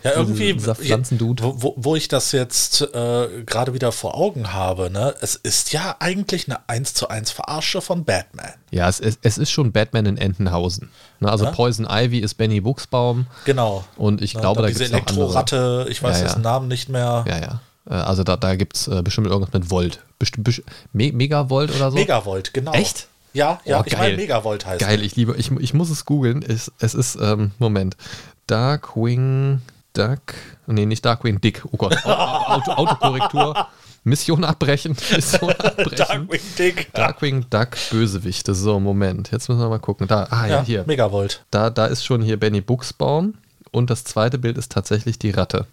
[0.03, 1.43] Ja, irgendwie, Dieser Pflanzendude.
[1.43, 5.73] wo, wo, wo ich das jetzt äh, gerade wieder vor Augen habe, ne, es ist
[5.73, 8.53] ja eigentlich eine 1 zu 1 Verarsche von Batman.
[8.71, 10.91] Ja, es, es, es ist schon Batman in Entenhausen.
[11.21, 11.51] Ne, also Ja.
[11.51, 13.85] Poison Ivy ist Benny Buchsbaum Genau.
[13.97, 14.85] und ich Ne, glaube, da noch andere.
[14.85, 16.33] Elektroratte, ich weiß Ja, ja.
[16.35, 17.25] den Namen nicht mehr.
[17.27, 17.61] Ja, ja.
[17.91, 20.01] Äh, Also da, da gibt es äh, bestimmt irgendwas mit Volt.
[20.19, 21.97] Best, best, Me Megavolt oder so?
[21.97, 22.73] Megavolt, genau.
[22.73, 23.09] Echt?
[23.33, 26.43] Ja, ja, Oh, ich meine Megavolt heißt Geil, ich liebe, ich, ich muss es googeln.
[26.43, 27.97] Es, es ist, ähm, Moment.
[28.47, 29.61] Darkwing
[29.97, 30.35] Duck.
[30.67, 31.63] Nee, nicht Darkwing Dick.
[31.71, 31.97] Oh Gott.
[32.05, 33.69] Auto, Autokorrektur.
[34.05, 34.97] Mission abbrechen.
[35.15, 35.97] Mission abbrechen.
[35.97, 36.93] Darkwing Dick.
[36.95, 38.55] Darkwing Duck Bösewichte.
[38.55, 39.31] So, Moment.
[39.33, 40.07] Jetzt müssen wir mal gucken.
[40.07, 40.85] Da, ah ja, Ja, hier.
[40.87, 41.45] Megavolt.
[41.51, 43.35] Da, da ist schon hier Benny Buchsbaum.
[43.73, 45.67] Und das zweite Bild ist tatsächlich die Ratte.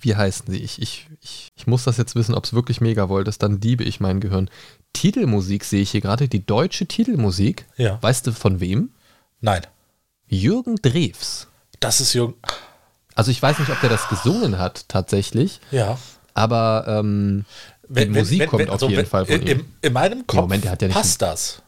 [0.00, 0.58] Wie heißen sie?
[0.62, 3.42] Ich, ich, ich, ich muss das jetzt wissen, ob es wirklich Megavolt ist.
[3.42, 4.50] Dann liebe ich mein Gehirn.
[4.92, 6.28] Titelmusik sehe ich hier gerade.
[6.28, 7.66] Die deutsche Titelmusik.
[7.76, 7.98] Ja.
[8.02, 8.90] Weißt du von wem?
[9.40, 9.62] Nein,
[10.28, 11.46] Jürgen Drews.
[11.80, 12.34] das ist Jürgen.
[13.16, 15.98] Also ich weiß nicht, ob der das gesungen hat tatsächlich, Ja.
[16.34, 17.44] aber ähm,
[17.88, 19.46] die Musik kommt auf jeden also wenn- Fall von ihm.
[19.48, 21.62] in, in meinem Kopf Moment, der hat ja passt das.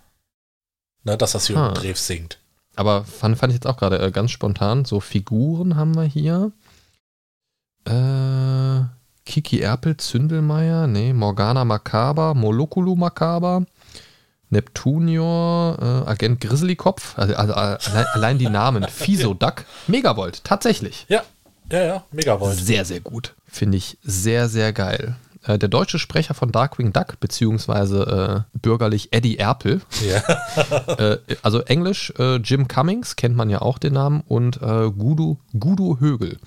[1.04, 1.72] Ne, dass das Jürgen Ah.
[1.72, 2.38] Drews singt.
[2.76, 4.84] Aber fand, fand ich jetzt auch gerade äh, ganz spontan.
[4.84, 6.52] So Figuren haben wir hier.
[7.86, 8.84] Äh,
[9.24, 13.64] Kiki Erpel, Zündelmeier, nee, Morgana Macaber, Molokulu Macaber,
[14.50, 18.84] Neptunior, äh, Agent Grizzlykopf, also, also äh, allein, allein die Namen.
[18.88, 21.06] Fiso Duck, Megavolt, tatsächlich.
[21.08, 21.22] Ja,
[21.72, 22.56] ja, ja, Megavolt.
[22.58, 23.34] Sehr, sehr gut.
[23.46, 25.16] Finde ich sehr, sehr geil.
[25.44, 30.22] Äh, Der deutsche Sprecher von Darkwing Duck, beziehungsweise äh, bürgerlich Eddie Erpel, Ja.
[30.98, 35.38] äh, also Englisch, äh, Jim Cummings, kennt man ja auch den Namen, und äh, Gudo,
[35.58, 36.38] Gudo Högel.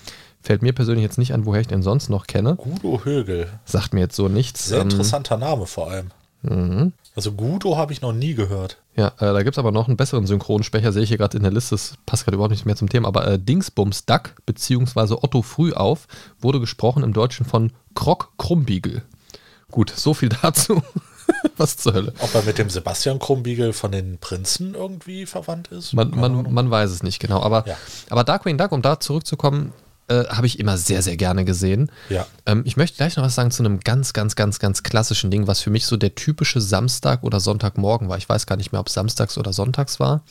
[0.43, 2.55] Fällt mir persönlich jetzt nicht an, woher ich den sonst noch kenne.
[2.55, 3.47] Gudo Högel.
[3.65, 4.65] Sagt mir jetzt so nichts.
[4.67, 6.09] Sehr Ähm, interessanter Name vor allem.
[6.41, 6.93] Mhm.
[7.15, 8.77] Also Gudo habe ich noch nie gehört.
[8.95, 11.43] Ja, äh, da gibt es aber noch einen besseren Synchronsprecher, sehe ich hier gerade in
[11.43, 15.21] der Liste, das passt gerade überhaupt nicht mehr zum Thema, aber äh, Dingsbums Duck, beziehungsweise
[15.23, 16.07] Otto Frühauf,
[16.39, 19.03] wurde gesprochen im Deutschen von Krog Krumbiegel.
[19.71, 20.81] Gut, so viel dazu.
[21.57, 22.13] Was zur Hölle.
[22.19, 25.93] Ob er mit dem Sebastian Krumbiegel von den Prinzen irgendwie verwandt ist?
[25.93, 27.41] Man, man, man weiß es nicht genau.
[27.41, 27.77] Aber, Ja.
[28.09, 29.71] aber Darkwing Duck, um da zurückzukommen,
[30.11, 31.89] äh, habe ich immer sehr, sehr gerne gesehen.
[32.09, 32.27] Ja.
[32.45, 35.47] Ähm, ich möchte gleich noch was sagen zu einem ganz, ganz, ganz, ganz klassischen Ding,
[35.47, 38.17] was für mich so der typische Samstag oder Sonntagmorgen war.
[38.17, 40.23] Ich weiß gar nicht mehr, ob es samstags oder sonntags war.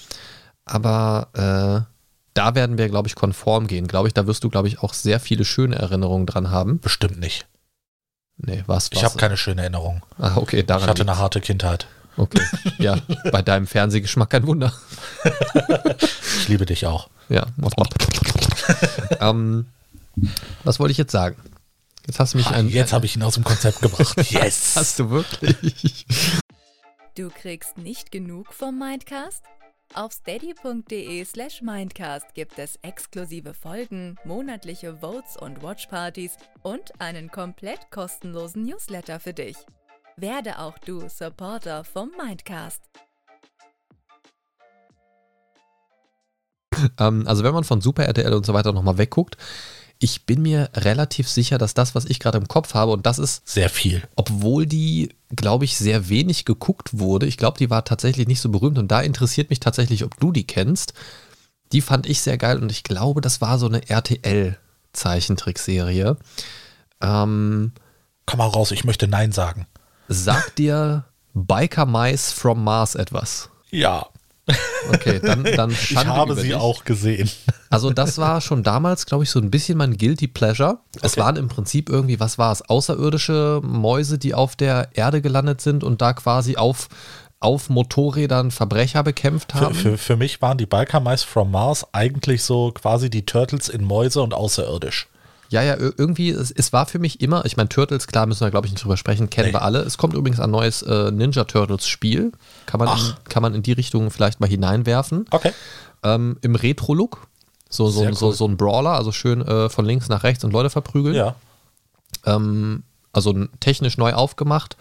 [0.66, 1.90] Aber äh,
[2.34, 3.88] da werden wir, glaube ich, konform gehen.
[3.88, 6.78] Glaube ich, da wirst du, glaube ich, auch sehr viele schöne Erinnerungen dran haben.
[6.80, 7.46] Bestimmt nicht.
[8.36, 8.90] Nee, was?
[8.92, 10.02] Ich habe keine schöne Erinnerung.
[10.18, 10.82] Ah, okay, daran.
[10.82, 11.20] Ich hatte eine liegt's.
[11.20, 11.86] harte Kindheit.
[12.16, 12.42] Okay,
[12.78, 12.96] ja,
[13.32, 14.72] bei deinem Fernsehgeschmack kein Wunder.
[16.38, 17.08] Ich liebe dich auch.
[17.28, 17.46] Ja.
[19.20, 19.66] ähm,
[20.64, 21.36] Was wollte ich jetzt sagen?
[22.06, 22.68] Jetzt hast du mich Ah, ein.
[22.68, 24.16] Jetzt habe ich ihn aus dem Konzept gebracht.
[24.30, 24.74] Yes.
[24.76, 26.06] Hast du wirklich?
[27.14, 29.44] Du kriegst nicht genug vom Mindcast?
[29.94, 37.90] Auf steady.de slash Mindcast gibt es exklusive Folgen, monatliche Votes und Watchpartys und einen komplett
[37.90, 39.56] kostenlosen Newsletter für dich.
[40.16, 42.82] Werde auch du Supporter vom Mindcast.
[46.98, 49.36] Ähm, also wenn man von Super RTL und so weiter nochmal wegguckt,
[50.02, 53.18] ich bin mir relativ sicher, dass das, was ich gerade im Kopf habe, und das
[53.18, 54.02] ist, Sehr viel.
[54.16, 58.48] obwohl die, glaube ich, sehr wenig geguckt wurde, ich glaube, die war tatsächlich nicht so
[58.48, 60.94] berühmt und da interessiert mich tatsächlich, ob du die kennst.
[61.72, 63.82] Die fand ich sehr geil und ich glaube, das war so eine
[64.92, 66.16] RTL-Zeichentrickserie.
[67.00, 67.72] Ähm,
[68.26, 69.66] Komm mal raus, ich möchte Nein sagen.
[70.08, 73.50] sagt dir Biker Mice from Mars etwas?
[73.70, 74.06] Ja,
[74.92, 77.30] Okay, dann, dann ich habe sie auch gesehen.
[77.68, 80.78] Also das war schon damals, glaube ich, so ein bisschen mein Guilty Pleasure.
[81.02, 81.20] Es Okay.
[81.20, 85.84] waren im Prinzip irgendwie, was war es, außerirdische Mäuse, die auf der Erde gelandet sind
[85.84, 86.88] und da quasi auf,
[87.38, 89.74] auf Motorrädern Verbrecher bekämpft Für, haben.
[89.74, 93.84] für, für mich waren die Biker Mice from Mars eigentlich so quasi die Turtles in
[93.84, 95.08] Mäuse und außerirdisch.
[95.50, 98.40] Ja, ja, ir- irgendwie, es, es war für mich immer, ich meine, Turtles, klar, müssen
[98.40, 99.52] wir, glaube ich, nicht drüber sprechen, kennen Nee.
[99.54, 99.80] wir alle.
[99.80, 102.32] Es kommt übrigens ein neues äh, Ninja Turtles Spiel.
[102.66, 105.26] Kann man, in, kann man in die Richtung vielleicht mal hineinwerfen.
[105.30, 105.52] Okay.
[106.02, 107.26] Ähm, Im Retro-Look.
[107.68, 108.32] So, so, Sehr so, cool.
[108.34, 111.14] so ein Brawler, also schön äh, von links nach rechts und Leute verprügeln.
[111.14, 111.34] Ja.
[112.26, 112.82] Ähm,
[113.12, 114.76] also technisch neu aufgemacht,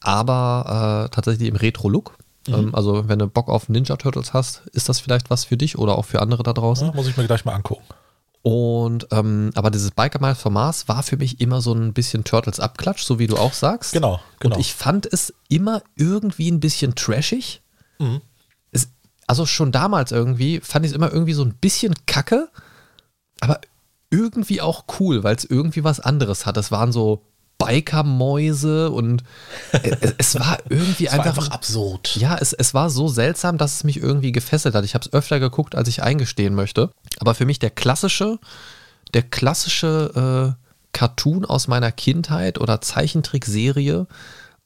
[0.00, 2.16] aber äh, tatsächlich im Retro-Look.
[2.48, 2.54] Mhm.
[2.54, 5.78] Ähm, also wenn du Bock auf Ninja Turtles hast, ist das vielleicht was für dich
[5.78, 6.88] oder auch für andere da draußen.
[6.88, 6.94] ja.
[6.94, 7.84] Muss ich mir gleich mal angucken.
[8.46, 12.24] Und ähm, aber dieses Biker Miles vom Mars war für mich immer so ein bisschen
[12.24, 13.94] Turtles Abklatsch, so wie du auch sagst.
[13.94, 14.54] Genau, genau.
[14.54, 17.62] Und ich fand es immer irgendwie ein bisschen trashig.
[17.98, 18.20] Mhm.
[18.70, 18.88] Es,
[19.26, 22.50] also schon damals irgendwie fand ich es immer irgendwie so ein bisschen kacke,
[23.40, 23.62] aber
[24.10, 26.58] irgendwie auch cool, weil es irgendwie was anderes hat.
[26.58, 27.24] Es waren so
[27.58, 29.22] Biker-Mäuse und
[29.72, 32.16] es, es war irgendwie war einfach, einfach absurd.
[32.16, 34.84] ja, es, es war so seltsam, dass es mich irgendwie gefesselt hat.
[34.84, 36.90] Ich habe es öfter geguckt, als ich eingestehen möchte.
[37.20, 38.38] Aber für mich der klassische,
[39.12, 44.06] der klassische äh, Cartoon aus meiner Kindheit oder Zeichentrickserie,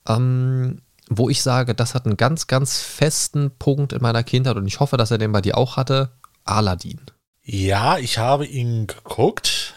[0.07, 4.67] ähm, wo ich sage, das hat einen ganz, ganz festen Punkt in meiner Kindheit und
[4.67, 6.11] ich hoffe, dass er den bei dir auch hatte,
[6.45, 7.01] Aladdin.
[7.43, 9.75] Ja, ich habe ihn geguckt.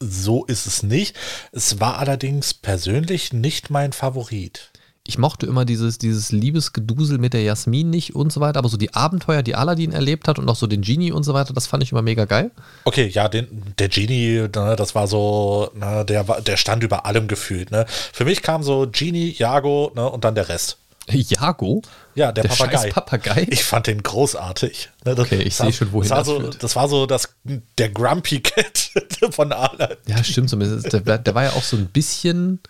[0.00, 1.16] So ist es nicht.
[1.52, 4.70] Es war allerdings persönlich nicht mein Favorit.
[5.06, 8.78] Ich mochte immer dieses, dieses Liebesgedusel mit der Jasmin nicht und so weiter, aber so
[8.78, 11.66] die Abenteuer, die Aladdin erlebt hat und auch so den Genie und so weiter, das
[11.66, 12.50] fand ich immer mega geil.
[12.84, 17.28] Okay, ja, den, der Genie, ne, das war so, ne, der, der stand über allem
[17.28, 17.70] gefühlt.
[17.70, 17.84] Ne.
[17.86, 20.78] Für mich kam so Genie, Jago ne, und dann der Rest.
[21.10, 21.82] Jago?
[22.14, 22.78] Ja, der, Der Papagei.
[22.78, 23.46] scheiß Papagei?
[23.50, 24.90] Ich fand den großartig.
[25.04, 26.58] Ne, das- Okay, ich sehe schon, wohin das war das so.
[26.58, 27.34] Das war so das,
[27.78, 28.90] der Grumpy Cat
[29.30, 29.96] von Aladdin.
[30.06, 30.92] Ja, stimmt zumindest.
[30.92, 32.60] Der, der war ja auch so ein bisschen,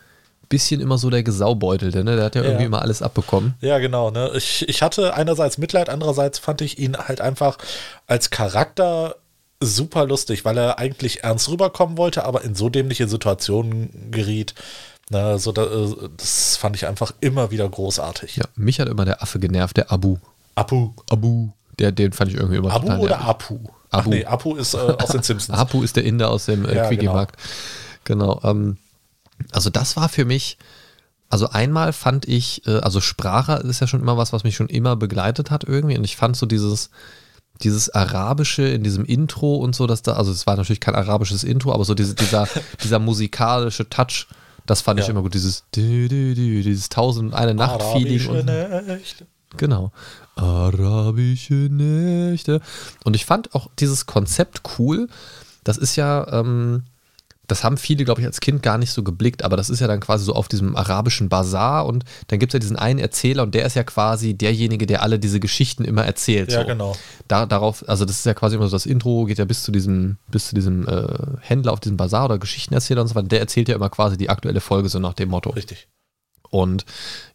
[0.49, 2.16] bisschen immer so der Gesaubeutelte, ne?
[2.16, 2.49] Der hat ja, Ja.
[2.49, 3.55] irgendwie immer alles abbekommen.
[3.61, 4.11] Ja, genau.
[4.11, 4.33] Ne?
[4.37, 7.59] Ich, ich hatte einerseits Mitleid, andererseits fand ich ihn halt einfach
[8.07, 9.16] als Charakter
[9.61, 14.55] super lustig, weil er eigentlich ernst rüberkommen wollte, aber in so dämliche Situationen geriet.
[15.11, 18.37] Na, so da, äh, das fand ich einfach immer wieder großartig.
[18.37, 20.17] Ja, mich hat immer der Affe genervt, der Abu.
[20.55, 20.90] Apu.
[21.11, 21.51] Abu.
[21.79, 23.21] Der, den fand ich irgendwie immer Abu total oder.
[23.21, 23.59] Apu?
[23.90, 24.11] Ach Abu.
[24.11, 25.59] nee, Apu ist äh, aus den Simpsons.
[25.59, 27.37] Apu ist der Inder aus dem äh, Ja, Quickie-Markt.
[28.05, 28.40] Genau.
[28.45, 28.79] ähm,
[29.53, 30.59] also das war für mich,
[31.29, 34.69] also einmal fand ich, äh, also Sprache ist ja schon immer was, was mich schon
[34.69, 36.90] immer begleitet hat irgendwie und ich fand so dieses,
[37.62, 41.45] dieses Arabische in diesem Intro und so, dass da, also es war natürlich kein arabisches
[41.45, 42.49] Intro, aber so diese, dieser,
[42.83, 44.27] dieser musikalische Touch,
[44.66, 45.11] das fand ich Ja.
[45.12, 48.44] immer gut, dieses, dü, dü, dü, dieses Tausend eine Nacht-Feeling.
[48.87, 49.27] Nächte.
[49.57, 49.92] Genau.
[50.37, 52.61] Arabische Nächte.
[53.05, 55.09] Und ich fand auch dieses Konzept cool.
[55.62, 56.83] Das ist ja, ähm,
[57.55, 59.87] das haben viele, glaube ich, als Kind gar nicht so geblickt, aber das ist ja
[59.87, 63.45] dann quasi so auf diesem arabischen Bazar und dann gibt es ja diesen einen Erzähler
[63.45, 66.51] und der ist ja quasi derjenige, der alle diese Geschichten immer erzählt.
[66.51, 66.67] Ja, so.
[66.67, 66.97] genau.
[67.29, 69.71] Da, darauf, also das ist ja quasi immer so das Intro, geht ja bis zu
[69.71, 71.07] diesem, bis zu diesem äh,
[71.43, 73.29] Händler auf diesem Bazar oder Geschichtenerzähler und so weiter.
[73.29, 75.51] Der erzählt ja immer quasi die aktuelle Folge so nach dem Motto.
[75.51, 75.87] Richtig.
[76.55, 76.85] Und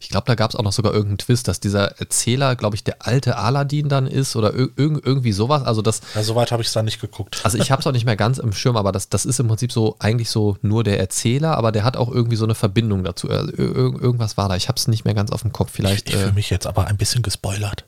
[0.00, 2.84] ich glaube, da gab es auch noch sogar irgendeinen Twist, dass dieser Erzähler, glaube ich,
[2.84, 5.62] der alte Aladdin dann ist oder ir irg irgendwie sowas.
[5.62, 7.42] Also das, Ja, soweit habe ich es da nicht geguckt.
[7.44, 9.48] also ich habe es auch nicht mehr ganz im Schirm, aber das, das ist im
[9.48, 13.04] Prinzip so eigentlich so nur der Erzähler, aber der hat auch irgendwie so eine Verbindung
[13.04, 13.28] dazu.
[13.28, 14.56] Also ir ir irgendwas war da.
[14.56, 15.70] Ich habe es nicht mehr ganz auf dem Kopf.
[15.70, 17.84] Vielleicht ich ich äh, fühle mich jetzt aber ein bisschen gespoilert.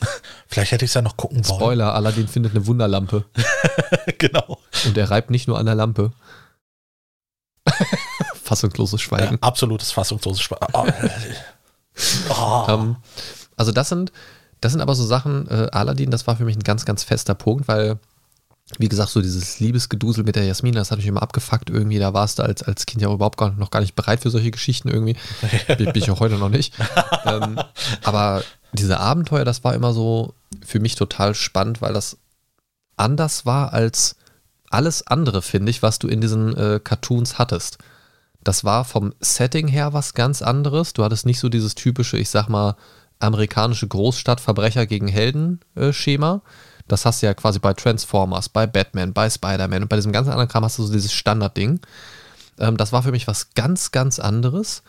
[0.48, 1.60] Vielleicht hätte ich es ja noch gucken wollen.
[1.60, 3.26] Spoiler: Aladdin findet eine Wunderlampe
[4.18, 4.58] genau.
[4.86, 6.12] und er reibt nicht nur an der Lampe.
[8.44, 9.34] Fassungsloses Schweigen.
[9.34, 10.68] Ja, absolutes fassungsloses Spaß.
[10.72, 10.86] Oh.
[12.30, 12.66] Oh.
[12.68, 12.96] Ähm,
[13.56, 14.12] also das sind,
[14.60, 17.34] das sind aber so Sachen, äh, Aladdin, das war für mich ein ganz, ganz fester
[17.34, 17.98] Punkt, weil
[18.78, 21.98] wie gesagt, so dieses Liebesgedusel mit der Jasmin, das hat mich immer abgefuckt irgendwie.
[21.98, 24.50] Da warst du als, als Kind ja überhaupt gar, noch gar nicht bereit für solche
[24.50, 25.16] Geschichten irgendwie.
[25.76, 26.74] bin, bin ich auch heute noch nicht.
[27.26, 27.60] ähm,
[28.02, 32.16] aber diese Abenteuer, das war immer so für mich total spannend, weil das
[32.96, 34.16] anders war als
[34.70, 37.78] alles andere, finde ich, was du in diesen äh, Cartoons hattest.
[38.44, 40.92] Das war vom Setting her was ganz anderes.
[40.92, 42.76] Du hattest nicht so dieses typische, ich sag mal,
[43.18, 46.42] amerikanische Großstadtverbrecher gegen Helden-Schema.
[46.86, 50.30] Das hast du ja quasi bei Transformers, bei Batman, bei Spider-Man und bei diesem ganzen
[50.30, 51.80] anderen Kram hast du so dieses Standardding.
[52.58, 54.82] Ähm, das war für mich was ganz, ganz anderes.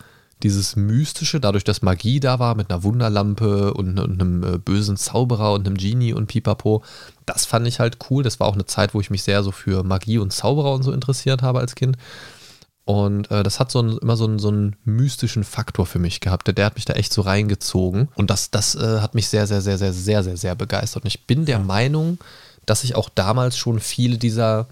[0.43, 4.97] Dieses Mystische, dadurch, dass Magie da war mit einer Wunderlampe und, und einem äh, bösen
[4.97, 6.83] Zauberer und einem Genie und Pipapo,
[7.25, 8.21] das fand ich halt cool.
[8.21, 10.83] Das war auch eine Zeit, wo ich mich sehr so für Magie und Zauberer und
[10.83, 11.97] so interessiert habe als Kind.
[12.85, 16.19] Und äh, das hat so ein, immer so einen, so einen mystischen Faktor für mich
[16.19, 16.45] gehabt.
[16.45, 18.09] Der, der hat mich da echt so reingezogen.
[18.15, 21.03] Und das, das äh, hat mich sehr, sehr, sehr, sehr, sehr, sehr, sehr begeistert.
[21.03, 22.19] Und ich bin der Meinung,
[22.67, 24.67] dass ich auch damals schon viele dieser,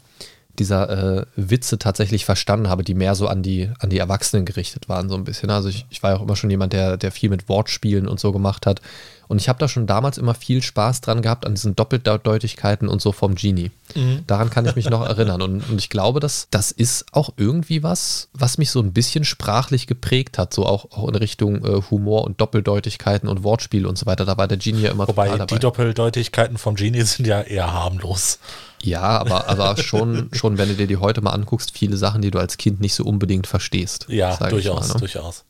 [0.60, 4.88] dieser äh, Witze tatsächlich verstanden habe, die mehr so an die, an die Erwachsenen gerichtet
[4.88, 5.50] waren, so ein bisschen.
[5.50, 8.20] Also ich, ich war ja auch immer schon jemand, der, der viel mit Wortspielen und
[8.20, 8.82] so gemacht hat.
[9.28, 13.02] Und ich habe da schon damals immer viel Spaß dran gehabt, an diesen Doppeldeutigkeiten und
[13.02, 13.72] so vom Genie.
[13.96, 14.24] Mhm.
[14.28, 15.42] Daran kann ich mich noch erinnern.
[15.42, 19.26] Und, und ich glaube, dass das ist auch irgendwie was, was mich so ein bisschen
[19.26, 23.98] sprachlich geprägt hat, so auch, auch in Richtung äh, Humor und Doppeldeutigkeiten und Wortspiel und
[23.98, 24.26] so weiter.
[24.26, 28.39] Da war der Genie ja immer Wobei die Doppeldeutigkeiten vom Genie sind ja eher harmlos.
[28.84, 32.32] Ja, aber, aber schon, schon, wenn du dir die heute mal anguckst, viele Sachen, die
[32.32, 34.06] du als Kind nicht so unbedingt verstehst.
[34.10, 35.00] Ja, durchaus, mal, ne?
[35.00, 35.46] durchaus.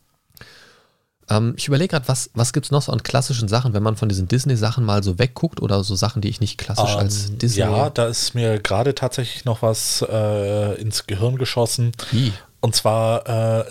[1.29, 3.95] Ähm, ich überlege gerade, was, was gibt es noch so an klassischen Sachen, wenn man
[3.95, 7.29] von diesen Disney-Sachen mal so wegguckt oder so Sachen, die ich nicht klassisch um, als
[7.29, 7.59] ähm, Disney.
[7.61, 11.91] Ja, da ist mir gerade tatsächlich noch was äh, ins Gehirn geschossen.
[12.11, 12.33] Wie?
[12.59, 13.65] Und zwar, äh,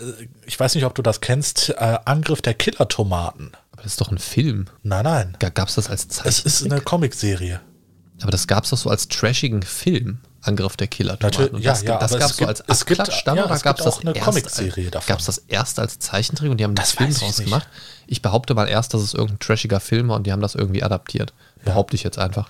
[0.45, 3.51] ich weiß nicht, ob du das kennst, äh, Angriff der Killer-Tomaten.
[3.71, 4.67] Aber das ist doch ein Film.
[4.83, 5.37] Nein, nein.
[5.39, 6.45] Gab es das als Zeichentrick?
[6.45, 7.59] Es ist eine Comicserie.
[8.21, 10.19] Aber das gab es doch so als trashigen Film.
[10.43, 11.17] Angriff der Killer.
[11.21, 13.87] Natürlich, ja, das, ja, das gab es so als Abklatsch dann ja, oder gab es
[13.87, 15.07] auch eine Comicserie davon?
[15.07, 17.67] Gab es das erst als Zeichentrick und die haben das Film draus gemacht?
[18.07, 20.83] Ich behaupte mal erst, dass es irgendein trashiger Film war und die haben das irgendwie
[20.83, 21.33] adaptiert.
[21.63, 22.49] Behaupte ich jetzt einfach.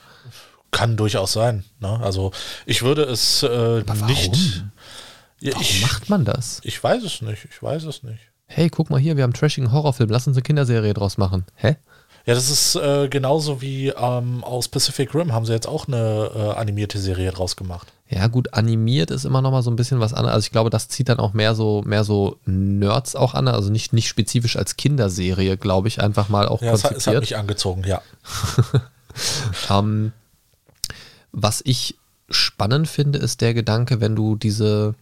[0.72, 1.66] Kann durchaus sein.
[1.80, 2.00] Ne?
[2.02, 2.32] Also
[2.66, 4.64] ich würde es äh, nicht.
[5.40, 6.62] Ja, warum macht man das?
[6.64, 7.46] Ich weiß es nicht.
[7.52, 8.22] Ich weiß es nicht.
[8.48, 10.10] Hey, guck mal hier, wir haben einen trashigen Horrorfilm.
[10.10, 11.46] Lass uns eine Kinderserie draus machen.
[11.56, 11.76] Hä?
[12.26, 16.32] Ja, das ist äh, genauso wie ähm, aus Pacific Rim haben sie jetzt auch eine
[16.34, 17.92] äh, animierte Serie draus gemacht.
[18.08, 20.36] Ja, gut, animiert ist immer noch mal so ein bisschen was anderes.
[20.36, 23.70] Also ich glaube, das zieht dann auch mehr so, mehr so Nerds auch an, also
[23.70, 26.98] nicht, nicht spezifisch als Kinderserie, glaube ich, einfach mal auch ja, konzipiert.
[26.98, 28.02] Es hat, hat mich angezogen, ja.
[29.70, 30.14] ähm,
[31.32, 31.98] was ich
[32.30, 34.96] spannend finde, ist der Gedanke, wenn du diese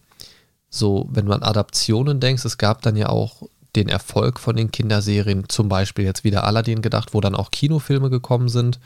[0.74, 3.42] so, wenn du an Adaptionen denkst, es gab dann ja auch
[3.76, 8.10] den Erfolg von den Kinderserien, zum Beispiel jetzt wieder Aladdin gedacht, wo dann auch Kinofilme
[8.10, 8.80] gekommen sind.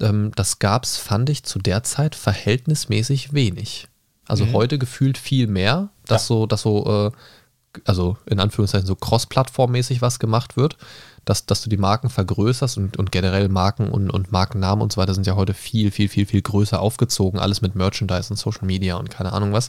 [0.00, 3.88] Ähm, das gab es, fand ich, zu der Zeit verhältnismäßig wenig.
[4.26, 4.52] Also mhm.
[4.52, 6.28] heute gefühlt viel mehr, dass ja.
[6.28, 10.76] so, dass so, äh, also in Anführungszeichen so cross-plattform-mäßig was gemacht wird,
[11.24, 15.00] dass, dass du die Marken vergrößerst und, und generell Marken und, und Markennamen und so
[15.00, 18.66] weiter sind ja heute viel, viel, viel, viel größer aufgezogen, alles mit Merchandise und Social
[18.66, 19.68] Media und keine Ahnung was.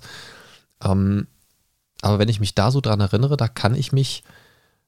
[0.83, 1.27] Ähm,
[2.01, 4.23] aber wenn ich mich da so dran erinnere, da kann ich mich,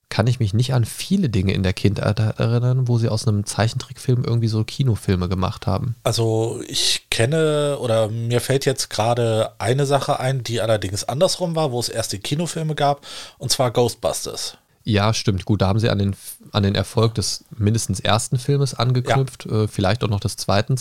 [0.10, 3.46] kann ich mich nicht an viele Dinge in der Kindheit erinnern, wo sie aus einem
[3.46, 5.96] Zeichentrickfilm irgendwie so Kinofilme gemacht haben.
[6.04, 11.72] Also ich kenne oder mir fällt jetzt gerade eine Sache ein, die allerdings andersrum war,
[11.72, 13.06] wo es erst die Kinofilme gab,
[13.38, 14.58] und zwar Ghostbusters.
[14.84, 15.46] Ja, stimmt.
[15.46, 16.16] Gut, da haben sie an den,
[16.52, 19.64] an den Erfolg des mindestens ersten Filmes angeknüpft, ja.
[19.64, 20.76] äh, vielleicht auch noch des zweiten.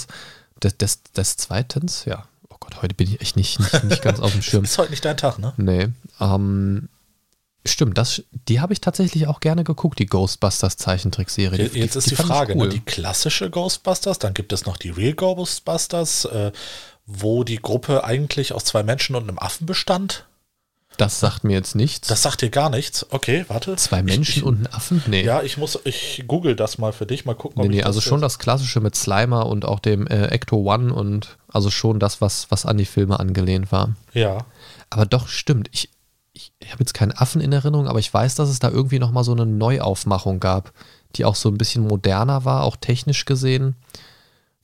[0.62, 2.24] Des, des, des zweitens, ja,
[2.60, 4.64] Gott, heute bin ich echt nicht, nicht, nicht ganz auf dem Schirm.
[4.64, 5.54] ist heute nicht dein Tag, ne?
[5.56, 5.88] Nee.
[6.20, 6.88] Ähm,
[7.64, 11.62] stimmt, das, die habe ich tatsächlich auch gerne geguckt, die Ghostbusters Zeichentrickserie.
[11.62, 12.60] Jetzt die, ist die, die Frage, ne?
[12.60, 12.68] cool.
[12.68, 12.74] ne?
[12.74, 16.52] die klassische Ghostbusters, dann gibt es noch die Real Ghostbusters, äh,
[17.06, 20.26] wo die Gruppe eigentlich aus zwei Menschen und einem Affen bestand.
[21.00, 22.08] Das sagt mir jetzt nichts.
[22.08, 23.06] Das sagt dir gar nichts.
[23.08, 23.74] Okay, warte.
[23.76, 25.02] Zwei Menschen ich, und ein Affen?
[25.06, 25.24] Nee.
[25.24, 27.62] Ja, ich muss, ich google das mal für dich, mal gucken.
[27.62, 31.38] Nee, nee, also schon das Klassische mit Slimer und auch dem äh, Ecto One und
[31.48, 33.94] also schon das, was, was an die Filme angelehnt war.
[34.12, 34.44] Ja.
[34.90, 35.70] Aber doch, stimmt.
[35.72, 35.88] Ich,
[36.34, 38.98] ich, ich habe jetzt keinen Affen in Erinnerung, aber ich weiß, dass es da irgendwie
[38.98, 40.74] nochmal so eine Neuaufmachung gab,
[41.16, 43.74] die auch so ein bisschen moderner war, auch technisch gesehen.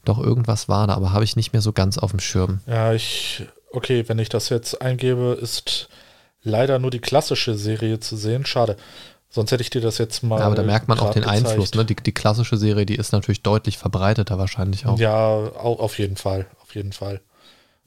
[0.04, 2.60] Doch irgendwas war da, aber habe ich nicht mehr so ganz auf dem Schirm.
[2.66, 5.88] Ja, ich, okay, wenn ich das jetzt eingebe, ist
[6.46, 8.46] leider nur die klassische Serie zu sehen.
[8.46, 8.76] Schade.
[9.28, 10.38] Sonst hätte ich dir das jetzt mal.
[10.38, 11.46] Ja, aber da merkt man auch den gezeigt.
[11.46, 11.74] Einfluss.
[11.74, 11.84] Ne?
[11.84, 14.98] Die, die, klassische Serie, die ist natürlich deutlich verbreiteter wahrscheinlich auch.
[14.98, 16.46] Ja, auch auf jeden Fall.
[16.62, 17.20] Auf jeden Fall.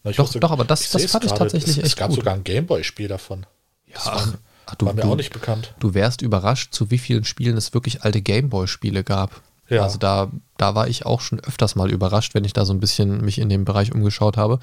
[0.03, 2.17] Na, doch, wusste, doch, aber das, das fand ich tatsächlich es, echt Es gab gut.
[2.17, 3.45] sogar ein Gameboy-Spiel davon.
[3.87, 4.33] Ja, war,
[4.65, 5.73] Ach, du, war mir du, auch nicht bekannt.
[5.79, 9.41] Du wärst überrascht, zu wie vielen Spielen es wirklich alte Gameboy-Spiele gab.
[9.69, 9.83] Ja.
[9.83, 12.79] Also da, da war ich auch schon öfters mal überrascht, wenn ich da so ein
[12.79, 14.59] bisschen mich in dem Bereich umgeschaut habe,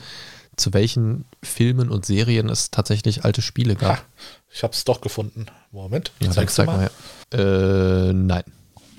[0.56, 3.98] zu welchen Filmen und Serien es tatsächlich alte Spiele gab.
[3.98, 4.02] Ha,
[4.50, 5.46] ich habe es doch gefunden.
[5.70, 6.90] Moment, ja, zeigst zeig mal.
[7.32, 8.44] mal äh, nein.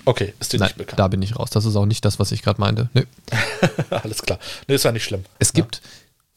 [0.05, 0.99] Okay, ist dir Nein, nicht bekannt.
[0.99, 1.49] Da bin ich raus.
[1.49, 2.89] Das ist auch nicht das, was ich gerade meinte.
[2.93, 3.05] Nee.
[3.89, 4.39] Alles klar.
[4.67, 5.25] Nee, ist ja nicht schlimm.
[5.37, 5.81] Es gibt,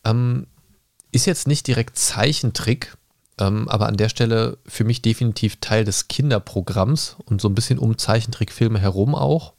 [0.05, 0.49] ähm,
[1.13, 2.97] ist jetzt nicht direkt Zeichentrick,
[3.39, 7.79] ähm, aber an der Stelle für mich definitiv Teil des Kinderprogramms und so ein bisschen
[7.79, 9.53] um Zeichentrickfilme herum auch.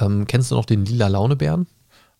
[0.00, 1.68] Ähm, kennst du noch den Lila Launebären?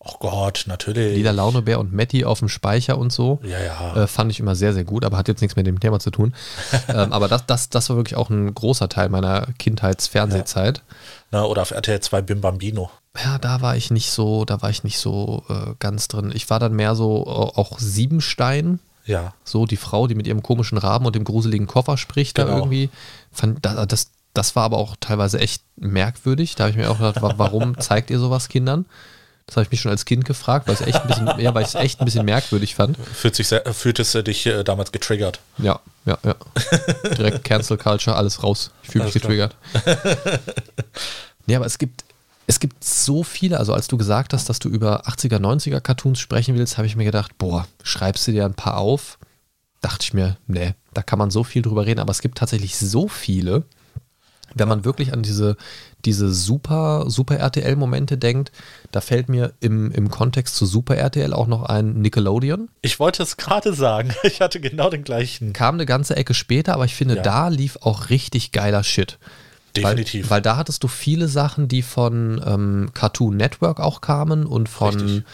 [0.07, 1.17] Oh Gott, natürlich.
[1.17, 3.41] Lila Launebär und Matty auf dem Speicher und so.
[3.43, 3.97] Ja, ja.
[4.03, 6.11] Äh, fand ich immer sehr, sehr gut, aber hat jetzt nichts mit dem Thema zu
[6.11, 6.35] tun.
[6.89, 10.79] ähm, aber das, das, das war wirklich auch ein großer Teil meiner Kindheitsfernsehzeit.
[10.79, 10.97] Ja.
[11.31, 12.91] Na, oder auf RTL 2 Bim Bambino.
[13.23, 16.33] Ja, da war ich nicht so, da war ich nicht so äh, ganz drin.
[16.35, 18.81] Ich war dann mehr so äh, auch Siebenstein.
[19.07, 19.33] Ja.
[19.43, 22.49] So die Frau, die mit ihrem komischen Raben und dem gruseligen Koffer spricht, genau.
[22.49, 22.91] da irgendwie.
[23.33, 26.57] Fand, das, das war aber auch teilweise echt merkwürdig.
[26.57, 28.85] Da habe ich mir auch gedacht, warum zeigt ihr sowas Kindern?
[29.47, 31.55] Das habe ich mich schon als Kind gefragt, weil ich es echt ein bisschen, ja,
[31.55, 32.97] weil ich es echt ein bisschen merkwürdig fand.
[32.97, 35.41] Fühlt sich sehr, fühlt es dich äh, damals getriggert?
[35.59, 36.35] Ja, ja, ja.
[37.17, 38.71] Direkt Cancel Culture, alles raus.
[38.83, 39.55] Ich fühle mich getriggert.
[41.47, 42.05] ja, aber es gibt,
[42.47, 46.21] es gibt so viele, also als du gesagt hast, dass du über 80er, 90er Cartoons
[46.21, 49.19] sprechen willst, habe ich mir gedacht, boah, schreibst du dir ein paar auf?
[49.83, 52.79] Dachte ich mir, nee, da kann man so viel drüber reden, aber es gibt tatsächlich
[52.79, 53.65] so viele,
[54.55, 55.57] wenn man wirklich an diese,
[56.05, 58.53] diese super, super RTL-Momente denkt,
[58.93, 62.69] da fällt mir im, im Kontext zu Super RTL auch noch ein Nickelodeon.
[62.83, 64.13] Ich wollte es gerade sagen.
[64.25, 65.53] Ich hatte genau den gleichen.
[65.53, 67.23] Kam eine ganze Ecke später, aber ich finde, ja.
[67.23, 69.19] da lief auch richtig geiler Shit.
[69.77, 70.27] Definitiv.
[70.27, 74.69] Weil, weil da hattest du viele Sachen, die von ähm, Cartoon Network auch kamen und
[74.69, 75.25] von,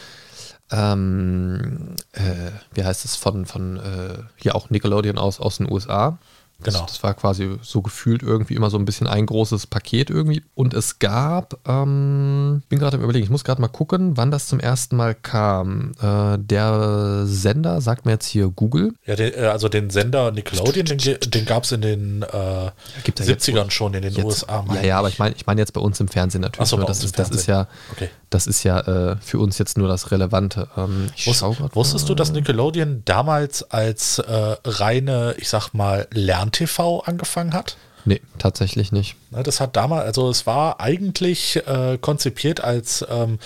[0.70, 6.18] ähm, äh, wie heißt es, von, von äh, hier auch Nickelodeon aus, aus den USA.
[6.62, 6.80] Genau.
[6.80, 10.42] Das, das, war quasi so gefühlt irgendwie immer so ein bisschen ein großes Paket irgendwie.
[10.54, 14.46] Und es gab, ähm, bin gerade im Überlegen, ich muss gerade mal gucken, wann das
[14.46, 15.92] zum ersten Mal kam.
[16.02, 18.92] Äh, der Sender, sagt mir jetzt hier Google.
[19.06, 22.70] Ja, den, äh, also den Sender Nickelodeon, den, den gab es in den äh,
[23.06, 24.64] 70ern schon in den jetzt, USA.
[24.74, 26.68] Ja, ja, aber ich meine ich mein jetzt bei uns im Fernsehen natürlich.
[26.68, 28.11] So, nur, das, ist, das ist ja, okay.
[28.28, 28.80] das ist ja
[29.12, 30.68] äh, für uns jetzt nur das Relevante.
[30.76, 37.01] Ähm, Wusst, wusstest du, dass Nickelodeon damals als äh, reine, ich sag mal, Lern TV
[37.01, 37.76] angefangen hat?
[38.05, 39.16] Nee, tatsächlich nicht.
[39.30, 43.38] Das hat damals, also es war eigentlich äh, konzipiert als ähm,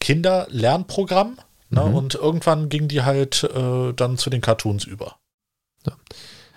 [0.00, 1.38] Kinderlernprogramm
[1.70, 1.82] ne?
[1.82, 1.94] mhm.
[1.94, 5.16] und irgendwann ging die halt äh, dann zu den Cartoons über.
[5.86, 5.94] Ja.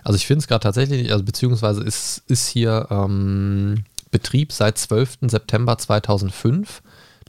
[0.03, 5.17] Also ich finde es gerade tatsächlich, also beziehungsweise ist, ist hier ähm, Betrieb seit 12.
[5.23, 6.81] September 2005.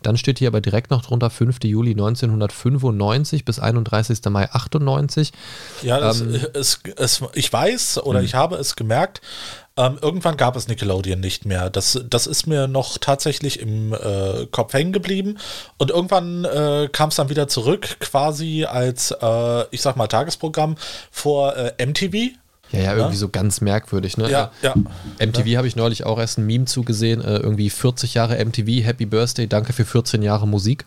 [0.07, 1.65] Dann steht hier aber direkt noch drunter 5.
[1.65, 4.21] Juli 1995 bis 31.
[4.27, 5.33] Mai 98.
[5.83, 8.25] Ja, das, ähm, es, es, ich weiß oder mh.
[8.25, 9.21] ich habe es gemerkt,
[9.77, 11.71] ähm, irgendwann gab es Nickelodeon nicht mehr.
[11.71, 15.39] Das, das ist mir noch tatsächlich im äh, Kopf hängen geblieben.
[15.77, 20.77] Und irgendwann äh, kam es dann wieder zurück, quasi als, äh, ich sag mal, Tagesprogramm
[21.11, 22.37] vor äh, MTV.
[22.73, 23.21] Ja, ja, irgendwie ja?
[23.21, 24.31] so ganz merkwürdig, ne?
[24.31, 24.75] Ja, ja.
[25.25, 25.59] MTV ja.
[25.59, 29.47] habe ich neulich auch erst ein Meme zugesehen, äh, irgendwie 40 Jahre MTV, Happy Birthday,
[29.47, 30.85] danke für 14 Jahre Musik.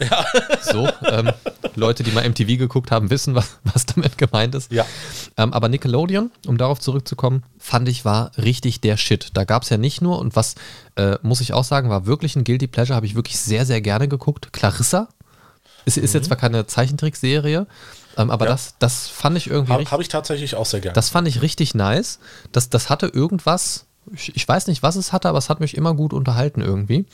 [0.00, 0.24] Ja.
[0.62, 1.30] So, ähm,
[1.74, 4.72] Leute, die mal MTV geguckt haben, wissen, was, was damit gemeint ist.
[4.72, 4.86] Ja.
[5.36, 9.28] Ähm, aber Nickelodeon, um darauf zurückzukommen, fand ich war richtig der Shit.
[9.34, 10.54] Da gab es ja nicht nur, und was
[10.96, 13.80] äh, muss ich auch sagen, war wirklich ein Guilty Pleasure, habe ich wirklich sehr, sehr
[13.80, 14.52] gerne geguckt.
[14.52, 15.08] Clarissa.
[15.84, 16.28] Ist, ist jetzt mhm.
[16.28, 17.66] zwar keine Zeichentrickserie,
[18.16, 18.52] ähm, aber ja.
[18.52, 19.72] das, das fand ich irgendwie.
[19.72, 20.94] Habe hab ich tatsächlich auch sehr gerne.
[20.94, 22.18] Das fand ich richtig nice.
[22.52, 25.76] Das, das hatte irgendwas, ich, ich weiß nicht, was es hatte, aber es hat mich
[25.76, 27.06] immer gut unterhalten irgendwie.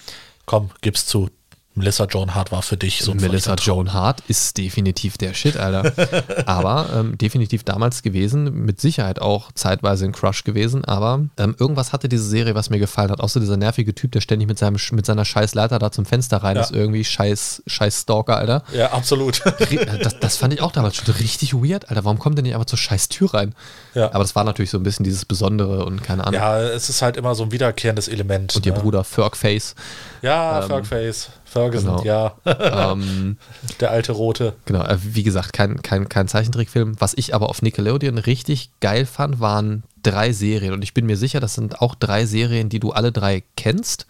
[0.46, 1.28] Komm, gib's zu.
[1.76, 5.58] Melissa Joan Hart war für dich so ein Melissa Joan Hart ist definitiv der Shit,
[5.58, 5.92] Alter.
[6.46, 11.92] aber ähm, definitiv damals gewesen, mit Sicherheit auch zeitweise ein Crush gewesen, aber ähm, irgendwas
[11.92, 13.20] hatte diese Serie, was mir gefallen hat.
[13.20, 16.38] Außer dieser nervige Typ, der ständig mit, seinem, mit seiner scheiß Leiter da zum Fenster
[16.38, 16.62] rein ja.
[16.62, 18.62] ist, irgendwie scheiß, scheiß Stalker, Alter.
[18.72, 19.44] Ja, absolut.
[19.44, 22.04] Äh, das, das fand ich auch damals schon richtig weird, Alter.
[22.04, 23.54] Warum kommt der nicht einfach zur scheiß Tür rein?
[23.94, 24.06] Ja.
[24.06, 26.40] Aber das war natürlich so ein bisschen dieses Besondere und keine Ahnung.
[26.40, 28.56] Ja, es ist halt immer so ein wiederkehrendes Element.
[28.56, 28.72] Und ne?
[28.72, 29.74] ihr Bruder Fergface.
[30.22, 31.30] Ja, ähm, Fergface.
[31.46, 32.04] Ferguson, genau.
[32.44, 32.92] ja.
[32.92, 33.38] ähm,
[33.80, 34.54] Der alte Rote.
[34.64, 36.96] Genau, äh, wie gesagt, kein, kein, kein Zeichentrickfilm.
[36.98, 40.72] Was ich aber auf Nickelodeon richtig geil fand, waren drei Serien.
[40.72, 44.06] Und ich bin mir sicher, das sind auch drei Serien, die du alle drei kennst.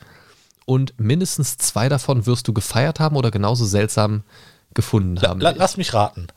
[0.64, 4.24] Und mindestens zwei davon wirst du gefeiert haben oder genauso seltsam
[4.74, 5.40] gefunden haben.
[5.40, 6.28] La, lass mich raten.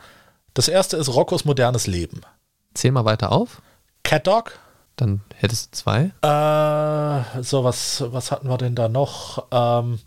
[0.53, 2.21] Das erste ist Roccos modernes Leben.
[2.73, 3.61] Zähl mal weiter auf.
[4.03, 4.51] Cat Dog.
[4.99, 6.11] Dann hättest du zwei.
[6.21, 9.45] Äh, so, was, was hatten wir denn da noch?
[9.49, 9.99] Ähm,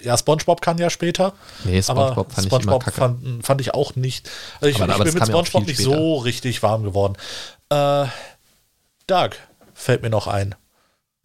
[0.00, 1.34] ja, SpongeBob kann ja später.
[1.64, 3.08] Nee, SpongeBob fand SpongeBob ich immer.
[3.18, 4.30] Fand, fand ich auch nicht.
[4.62, 5.94] Also ich, aber, ich aber bin mit SpongeBob nicht später.
[5.94, 7.16] so richtig warm geworden.
[7.68, 8.06] Äh,
[9.06, 9.32] Doug
[9.74, 10.54] fällt mir noch ein.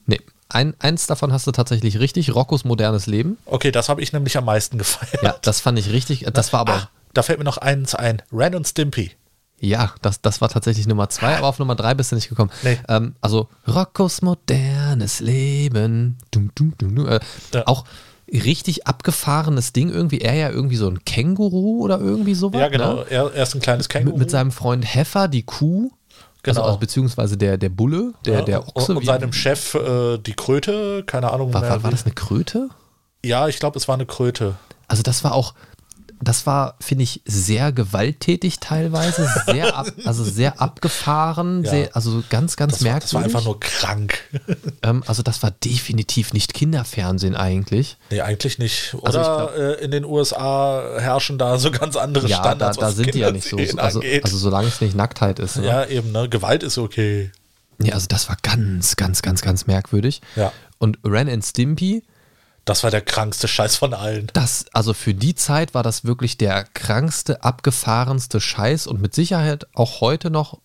[0.06, 3.38] Nee, ein, eins davon hast du tatsächlich richtig, Roccos modernes Leben.
[3.46, 5.24] Okay, das habe ich nämlich am meisten gefeiert.
[5.24, 6.26] Ja, das fand ich richtig.
[6.34, 6.74] Das war aber.
[6.74, 8.22] Ach, da fällt mir noch eins ein.
[8.34, 9.12] Ren und Stimpy.
[9.60, 12.52] Ja, das, das war tatsächlich Nummer zwei, aber auf Nummer drei bist du nicht gekommen.
[12.64, 12.78] Nee.
[12.90, 16.18] Ähm, also Roccos modernes Leben.
[16.32, 17.08] Dum, dum, dum, dum.
[17.08, 17.20] Äh,
[17.54, 17.66] Ja.
[17.66, 17.86] Auch
[18.32, 20.20] richtig abgefahrenes Ding irgendwie.
[20.20, 22.60] Er ja irgendwie so ein Känguru oder irgendwie sowas.
[22.60, 22.96] Ja, genau.
[22.96, 23.06] Ne?
[23.10, 24.18] Er, er ist ein kleines Känguru.
[24.18, 25.92] Mit, mit seinem Freund Heffer, die Kuh.
[26.44, 26.60] Genau.
[26.60, 28.92] Also, also beziehungsweise der, der Bulle, der, ja, der Ochse.
[28.92, 31.04] Und, und seinem Chef äh, die Kröte.
[31.06, 31.70] Keine Ahnung war, mehr.
[31.72, 32.70] war, war das eine Kröte?
[33.24, 34.56] ja, ich glaube, es war eine Kröte.
[34.88, 35.56] Also das war auch,
[36.22, 41.70] das war, finde ich, sehr gewalttätig teilweise, sehr ab, also sehr abgefahren, Ja.
[41.72, 43.36] sehr, also ganz, ganz Das war, das war merkwürdig.
[43.36, 44.20] einfach nur krank.
[44.84, 47.98] ähm, also das war definitiv nicht Kinderfernsehen eigentlich.
[48.12, 48.96] nee, eigentlich nicht.
[49.04, 52.78] Also Oder äh, in den USA herrschen da so ganz andere Ja, da, Standards.
[52.78, 53.58] da was sind die ja nicht so.
[53.78, 55.58] Also, also solange es nicht Nacktheit ist.
[55.58, 55.66] Ne?
[55.68, 56.30] ja, eben, ne?
[56.30, 57.32] Gewalt ist okay.
[57.78, 60.22] Nee, also das war ganz, ganz, ganz, ganz merkwürdig.
[60.38, 60.52] Ja.
[60.78, 62.04] Und Ren and Stimpy,
[62.66, 64.28] Das war der krankste Scheiß von allen.
[64.34, 69.68] das, also für die Zeit war das wirklich der krankste, abgefahrenste Scheiß und mit Sicherheit
[69.76, 70.60] auch heute noch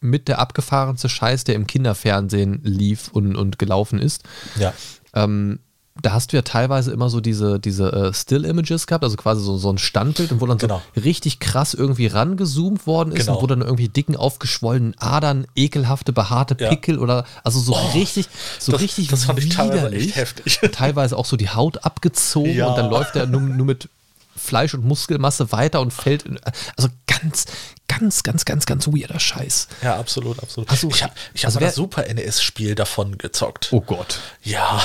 [0.00, 4.22] mit der abgefahrenste Scheiß, der im Kinderfernsehen lief und, und gelaufen ist.
[4.56, 4.72] Ja.
[5.14, 5.60] Ähm,
[6.00, 9.56] da hast du ja teilweise immer so diese, diese äh, Still-Images gehabt, also quasi so,
[9.58, 10.80] so ein Standbild, und wo dann Genau.
[10.94, 13.36] so richtig krass irgendwie rangezoomt worden ist Genau.
[13.38, 16.68] und wo dann irgendwie dicken, aufgeschwollenen Adern, ekelhafte, behaarte Ja.
[16.68, 18.28] Pickel oder also so richtig,
[18.58, 20.60] so das- richtig das fand ich teilweise echt heftig.
[20.72, 22.68] Teilweise auch so die Haut abgezogen Ja.
[22.68, 23.88] und dann läuft er nur, nur mit
[24.36, 26.22] Fleisch und Muskelmasse weiter und fällt.
[26.22, 26.38] In,
[26.76, 27.46] also ganz,
[27.88, 29.68] ganz, ganz, ganz, ganz weirder Scheiß.
[29.82, 30.70] Ja, absolut, absolut.
[30.70, 33.68] So, ich habe ich hab also wer- das Super NES-Spiel davon gezockt.
[33.72, 34.18] Oh Gott.
[34.42, 34.80] Ja.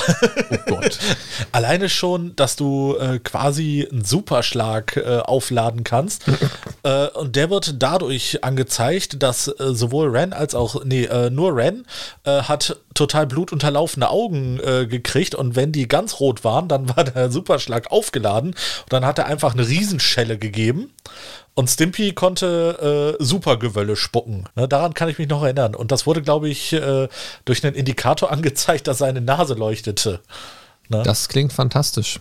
[0.50, 0.98] Oh Gott.
[1.52, 6.24] Alleine schon, dass du äh, quasi einen Superschlag äh, aufladen kannst.
[6.82, 11.54] äh, und der wird dadurch angezeigt, dass äh, sowohl Ren als auch, nee, äh, nur
[11.54, 11.86] Ren
[12.24, 15.34] äh, hat total blutunterlaufene Augen gekriegt.
[15.34, 18.50] Und wenn die ganz rot waren, dann war der Superschlag aufgeladen.
[18.50, 20.92] Und dann hat er einfach eine Riesenschelle gegeben.
[21.54, 24.48] Und Stimpy konnte äh, Supergewölle spucken.
[24.56, 25.74] Ne, daran kann ich mich noch erinnern.
[25.74, 27.08] Und das wurde, glaube ich, äh,
[27.44, 30.20] durch einen Indikator angezeigt, dass seine Nase leuchtete.
[30.88, 32.20] Das klingt fantastisch.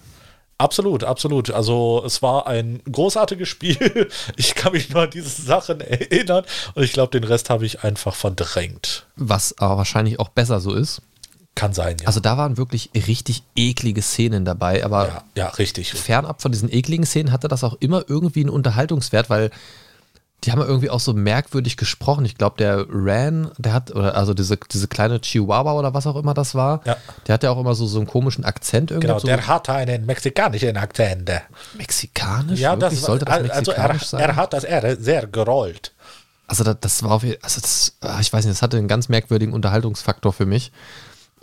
[0.57, 1.51] Absolut, absolut.
[1.51, 4.09] Also es war ein großartiges Spiel.
[4.37, 7.83] Ich kann mich nur an diese Sachen erinnern und ich glaube, den Rest habe ich
[7.83, 9.05] einfach verdrängt.
[9.15, 11.01] Was aber wahrscheinlich auch besser so ist.
[11.55, 12.07] Kann sein, ja.
[12.07, 15.93] Also da waren wirklich richtig eklige Szenen dabei, aber ja, ja, richtig.
[15.93, 19.51] fernab von diesen ekligen Szenen hatte das auch immer irgendwie einen Unterhaltungswert, weil
[20.43, 22.25] die haben irgendwie auch so merkwürdig gesprochen.
[22.25, 26.15] Ich glaube, der Ran, der hat, oder also diese, diese kleine Chihuahua oder was auch
[26.17, 26.97] immer das war, Ja.
[27.27, 29.07] der hat ja auch immer so, so einen komischen Akzent irgendwie.
[29.07, 31.31] Genau, so der hatte einen mexikanischen Akzent.
[31.77, 32.59] mexikanisch?
[32.59, 32.99] Ja, Wirklich?
[32.99, 34.19] das, sollte das also er, mexikanisch sein?
[34.21, 35.93] er hat das R sehr gerollt.
[36.47, 38.89] Also das, das war auf jeden also das, ah, ich weiß nicht, das hatte einen
[38.89, 40.71] ganz merkwürdigen Unterhaltungsfaktor für mich.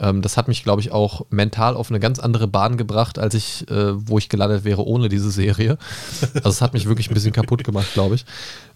[0.01, 3.35] Ähm, das hat mich, glaube ich, auch mental auf eine ganz andere Bahn gebracht, als
[3.35, 5.77] ich, äh, wo ich gelandet wäre ohne diese Serie.
[6.35, 8.25] Also es hat mich wirklich ein bisschen kaputt gemacht, glaube ich.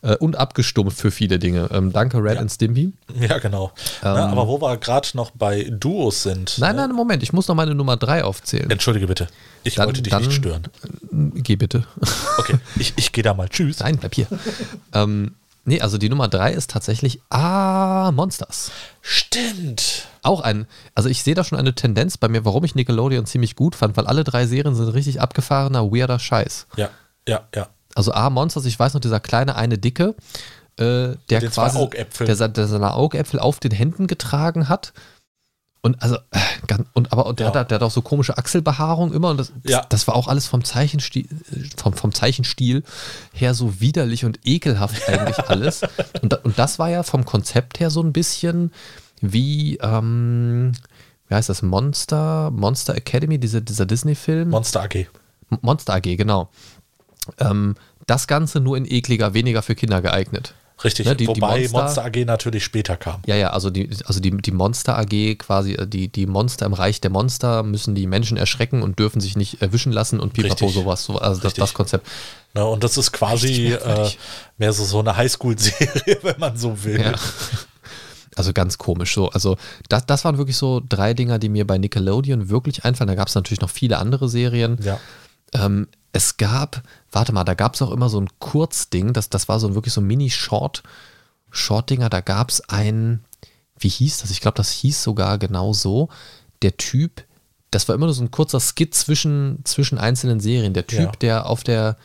[0.02, 1.68] Äh, und abgestumpft für viele Dinge.
[1.72, 2.92] Ähm, danke, Red and Stimpy.
[3.18, 3.72] Ja, genau.
[4.02, 6.54] Na, aber wo wir gerade noch bei Duos sind.
[6.58, 6.60] Ähm.
[6.60, 6.86] Nein, ne?
[6.88, 8.70] nein, Moment, ich muss noch meine Nummer 3 aufzählen.
[8.70, 9.28] Entschuldige bitte.
[9.62, 10.64] Ich Dann- wollte dich dann- nicht stören.
[11.10, 11.86] Geh bitte.
[12.36, 13.48] Okay, ich, ich gehe da mal.
[13.48, 13.78] Tschüss.
[13.80, 14.26] Nein, bleib hier.
[14.92, 15.32] ähm,
[15.64, 18.70] nee, also die Nummer 3 ist tatsächlich Ah, Monsters.
[19.00, 20.08] Stimmt.
[20.22, 23.56] Auch ein, also ich sehe da schon eine Tendenz bei mir, warum ich Nickelodeon ziemlich
[23.56, 26.66] gut fand, weil alle drei Serien sind richtig abgefahrener, weirder Scheiß.
[26.76, 26.90] Ja,
[27.28, 27.68] ja, ja.
[27.94, 30.14] Also A, Monsters, ich weiß noch, dieser kleine eine Dicke,
[30.76, 31.88] äh, der quasi,
[32.20, 34.92] der, der seine Augäpfel auf den Händen getragen hat.
[35.85, 37.55] Und also, äh, und aber der, Ja.
[37.55, 39.80] hat, der hat auch so komische Achselbehaarung immer und das, Ja.
[39.80, 41.28] das, das war auch alles vom Zeichenstil,
[41.76, 42.82] vom, vom Zeichenstil
[43.35, 45.82] her so widerlich und ekelhaft eigentlich alles.
[46.22, 48.72] Und, da, und das war ja vom Konzept her so ein bisschen
[49.20, 50.72] wie, ähm,
[51.28, 54.49] wie heißt das, Monster, Monster Academy, diese, dieser Disney-Film?
[54.49, 55.07] Monster AG.
[55.61, 56.49] Monster AG, genau.
[57.39, 57.74] Ähm,
[58.07, 60.55] das Ganze nur in ekliger, weniger für Kinder geeignet.
[60.85, 61.07] Richtig.
[61.07, 63.20] Ne, die- die Wobei Monster- Monster AG natürlich später kam.
[63.26, 66.74] Ja, ja, also die, also die, die Monster AG quasi, äh, die, die Monster im
[66.74, 70.66] Reich der Monster müssen die Menschen erschrecken und dürfen sich nicht erwischen lassen und pipapo
[70.66, 70.74] Richtig.
[70.74, 71.05] sowas.
[71.05, 72.07] So, also das, das Konzept.
[72.55, 74.11] Ne, und das ist quasi äh,
[74.59, 77.01] mehr so, so eine Highschool-Serie, wenn man so will.
[77.01, 77.12] Ja.
[78.37, 79.28] Also ganz komisch so.
[79.30, 79.57] Also
[79.89, 83.09] das, das waren wirklich so drei Dinger, die mir bei Nickelodeon wirklich einfallen.
[83.09, 84.76] Da gab es natürlich noch viele andere Serien.
[84.82, 84.99] Ja.
[85.55, 89.48] Ähm, es gab, warte mal, da gab es auch immer so ein Kurzding, das, das
[89.48, 90.82] war so ein wirklich so ein Mini-Short,
[91.50, 93.24] Short-Dinger, da gab es ein,
[93.78, 94.30] wie hieß das?
[94.30, 96.09] Ich glaube, das hieß sogar genau so.
[96.62, 97.24] Der Typ,
[97.70, 100.72] das war immer nur so ein kurzer Skit zwischen, zwischen einzelnen Serien.
[100.74, 101.12] Der Typ, Ja.
[101.20, 101.96] der auf der,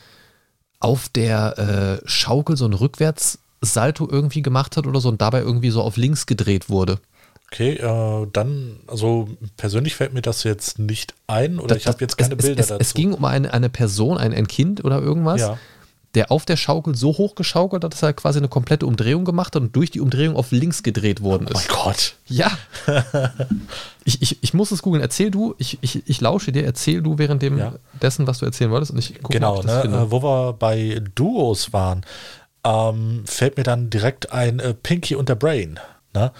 [0.80, 1.58] auf der
[2.04, 5.97] äh, Schaukel so ein Rückwärtssalto irgendwie gemacht hat oder so und dabei irgendwie so auf
[5.97, 7.00] links gedreht wurde.
[7.52, 9.28] Okay, äh, dann, also
[9.58, 12.62] persönlich fällt mir das jetzt nicht ein oder Das- ich habe jetzt keine es, Bilder
[12.62, 12.80] es, dazu.
[12.82, 15.58] Es ging um eine, eine Person, ein, ein Kind oder irgendwas, Ja.
[16.14, 19.56] der auf der Schaukel so hoch geschaukelt hat, dass er quasi eine komplette Umdrehung gemacht
[19.56, 21.70] hat und durch die Umdrehung auf links gedreht worden oh mein ist.
[21.70, 22.16] Gott.
[22.28, 22.52] Ja.
[24.06, 25.02] ich, ich, ich muss es googeln.
[25.02, 27.74] Erzähl du, ich, ich, ich lausche dir, erzähl du während dem Ja.
[28.02, 28.91] dessen, was du erzählen wolltest.
[28.91, 32.06] Und ich gucke Genau, ob ich ne, äh, wo wir bei Duos waren,
[32.64, 35.80] ähm, fällt mir dann direkt ein äh, Pinky und der Brain.
[36.14, 36.32] Ne?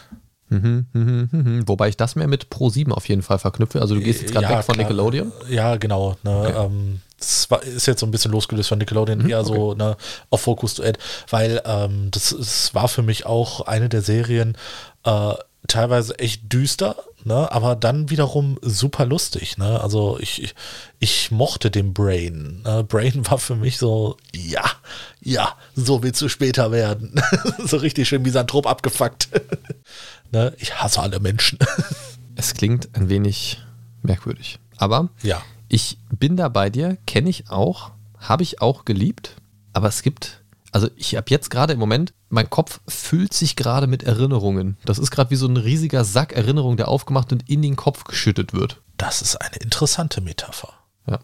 [0.50, 1.68] Mhm, mhm, mhm.
[1.68, 3.82] Wobei ich das mehr mit Pro 7 auf jeden Fall verknüpfe.
[3.82, 4.88] Also du gehst jetzt gerade Ja, weg von klar.
[4.88, 5.32] Nickelodeon.
[5.50, 6.18] Ja, genau.
[6.24, 9.98] Ne, ähm, das war, ist jetzt so ein bisschen losgelöst von Nickelodeon, eher so ne,
[10.30, 10.98] auf Focus Duett,
[11.30, 14.58] weil ähm, das, das war für mich auch eine der Serien,
[15.04, 15.34] äh,
[15.68, 16.96] teilweise echt düster,
[17.26, 19.58] ne, aber dann wiederum super lustig.
[19.58, 19.80] Ne?
[19.82, 20.56] Also ich, ich,
[21.00, 22.62] ich mochte den Brain.
[22.64, 22.84] Ne?
[22.84, 24.64] Brain war für mich so, ja,
[25.22, 27.22] ja, so willst du später werden.
[27.66, 29.30] so richtig schön misanthrop abgefuckt.
[30.32, 30.54] ne?
[30.58, 31.60] Ich hasse alle Menschen.
[32.36, 33.62] Es klingt ein wenig
[34.02, 34.60] merkwürdig.
[34.78, 35.42] Aber ja.
[35.68, 39.36] ich bin da bei dir, kenne ich auch, habe ich auch geliebt.
[39.74, 43.88] Aber es gibt, also ich habe jetzt gerade im Moment, mein Kopf füllt sich gerade
[43.88, 44.78] mit Erinnerungen.
[44.86, 48.06] Das ist gerade wie so ein riesiger Sack Erinnerungen, der aufgemacht und in den Kopf
[48.06, 48.82] geschüttet wird.
[48.96, 50.74] Das ist eine interessante Metapher.
[51.08, 51.20] Ja.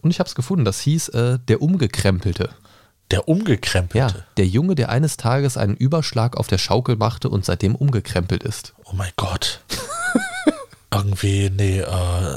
[0.00, 2.50] Und ich habe es gefunden, das hieß äh, der Umgekrempelte.
[3.12, 4.24] Der Ja, umgekrempelte.
[4.36, 8.74] der Junge, der eines Tages einen Überschlag auf der Schaukel machte und seitdem umgekrempelt ist.
[8.84, 9.60] Oh mein Gott.
[10.94, 11.84] Irgendwie, nee, äh,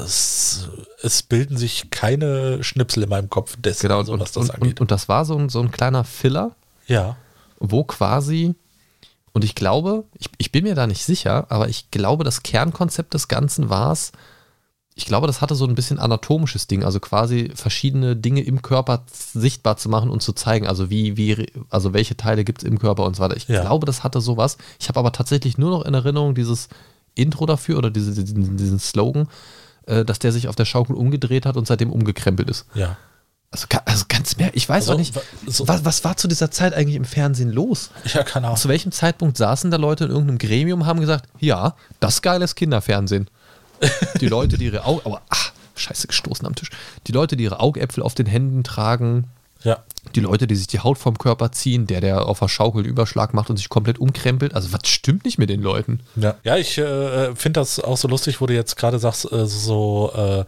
[0.04, 0.68] es,
[1.02, 4.50] es bilden sich keine Schnipsel in meinem Kopf dessen, Genau, so, und, was das und,
[4.54, 4.70] angeht.
[4.72, 6.52] und, und das war so ein, so ein kleiner Filler,
[6.86, 7.16] ja.
[7.58, 8.54] wo quasi,
[9.32, 13.12] und ich glaube, ich, ich bin mir da nicht sicher, aber ich glaube, das Kernkonzept
[13.12, 14.12] des Ganzen war es,
[14.98, 19.02] ich glaube, das hatte so ein bisschen anatomisches Ding, also quasi verschiedene Dinge im Körper
[19.12, 22.78] sichtbar zu machen und zu zeigen, also wie, wie, also welche Teile gibt es im
[22.78, 23.36] Körper und so weiter.
[23.36, 23.60] Ich Ja.
[23.60, 24.56] glaube, das hatte sowas.
[24.80, 26.68] Ich habe aber tatsächlich nur noch in Erinnerung dieses
[27.14, 29.28] Intro dafür oder diese, diesen, diesen Slogan,
[29.84, 32.64] äh, dass der sich auf der Schaukel umgedreht hat und seitdem umgekrempelt ist.
[32.74, 32.96] Ja.
[33.50, 35.14] Also, also ganz mehr, ich weiß Also, auch nicht,
[35.46, 37.90] so- was, was war zu dieser Zeit eigentlich im Fernsehen los?
[38.12, 38.58] Ja, keine Ahnung.
[38.58, 42.22] Zu welchem Zeitpunkt saßen da Leute in irgendeinem Gremium und haben gesagt, ja, das ist
[42.22, 43.28] geiles Kinderfernsehen.
[44.20, 46.70] Die Leute, die ihre Augen, aber ach, scheiße gestoßen am Tisch.
[47.06, 49.24] Die Leute, die ihre Augäpfel auf den Händen tragen,
[49.62, 49.78] Ja.
[50.14, 52.88] die Leute, die sich die Haut vom Körper ziehen, der, der auf der Schaukel einen
[52.90, 54.54] Überschlag macht und sich komplett umkrempelt.
[54.54, 56.00] Also was stimmt nicht mit den Leuten?
[56.16, 59.46] Ja, ja ich äh, finde das auch so lustig, wo du jetzt gerade sagst, äh,
[59.46, 60.44] so, äh,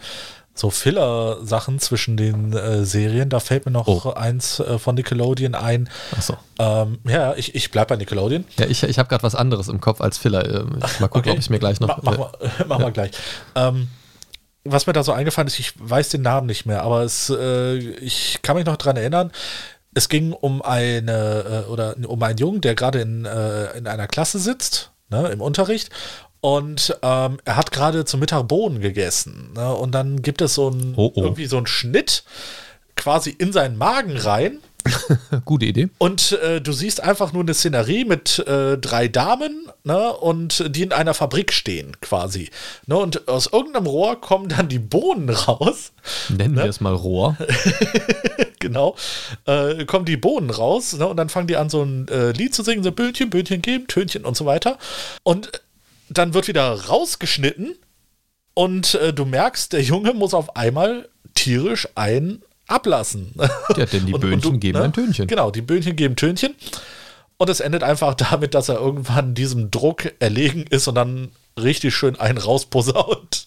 [0.59, 3.29] so Filler-Sachen zwischen den äh, Serien.
[3.29, 4.11] Da fällt mir noch Oh.
[4.13, 5.89] eins äh, von Nickelodeon ein.
[6.17, 6.37] Achso.
[6.59, 8.45] Ähm, ja, ich, ich bleibe bei Nickelodeon.
[8.59, 10.45] Ja, ich, ich habe gerade was anderes im Kopf als Filler.
[10.63, 11.89] Ähm, Ich mal gucken, ob ich mir gleich noch.
[11.89, 12.33] Ma, mach mal,
[12.69, 13.13] mach mal gleich.
[13.55, 13.89] Ähm,
[14.65, 17.77] was mir da so eingefallen ist, ich weiß den Namen nicht mehr, aber es, äh,
[17.77, 19.31] ich kann mich noch dran erinnern.
[19.95, 24.07] Es ging um eine äh, oder um einen Jungen, der gerade in, äh, in einer
[24.09, 25.91] Klasse sitzt, ne, im Unterricht.
[26.41, 29.51] Und ähm, er hat gerade zum Mittag Bohnen gegessen.
[29.55, 31.23] Ne, und dann gibt es so ein, Oh, oh.
[31.23, 32.25] irgendwie so einen Schnitt
[32.97, 34.59] quasi in seinen Magen rein.
[35.45, 35.89] gute Idee.
[35.99, 40.83] Und äh, du siehst einfach nur eine Szenerie mit äh, drei Damen, ne, und die
[40.83, 42.49] in einer Fabrik stehen, quasi.
[42.87, 45.93] Ne, und aus irgendeinem Rohr kommen dann die Bohnen raus.
[46.31, 46.63] Nennen Ne?
[46.63, 47.37] wir es mal Rohr.
[48.61, 48.97] genau.
[49.47, 52.55] Äh, kommen die Bohnen raus, ne, und dann fangen die an, so ein äh, Lied
[52.55, 54.79] zu singen, so Böhnchen, Böhnchen geben, Tönchen und so weiter.
[55.23, 55.51] Und
[56.11, 57.77] dann wird wieder rausgeschnitten
[58.55, 63.35] und äh, du merkst, der Junge muss auf einmal tierisch ein ablassen.
[63.77, 64.85] Ja, denn die Und- und Böhnchen du, geben ne?
[64.85, 65.27] ein Tönchen.
[65.27, 66.55] Genau, die Böhnchen geben Tönchen.
[67.37, 71.95] Und es endet einfach damit, dass er irgendwann diesem Druck erlegen ist und dann richtig
[71.95, 73.47] schön einen rausposaunt.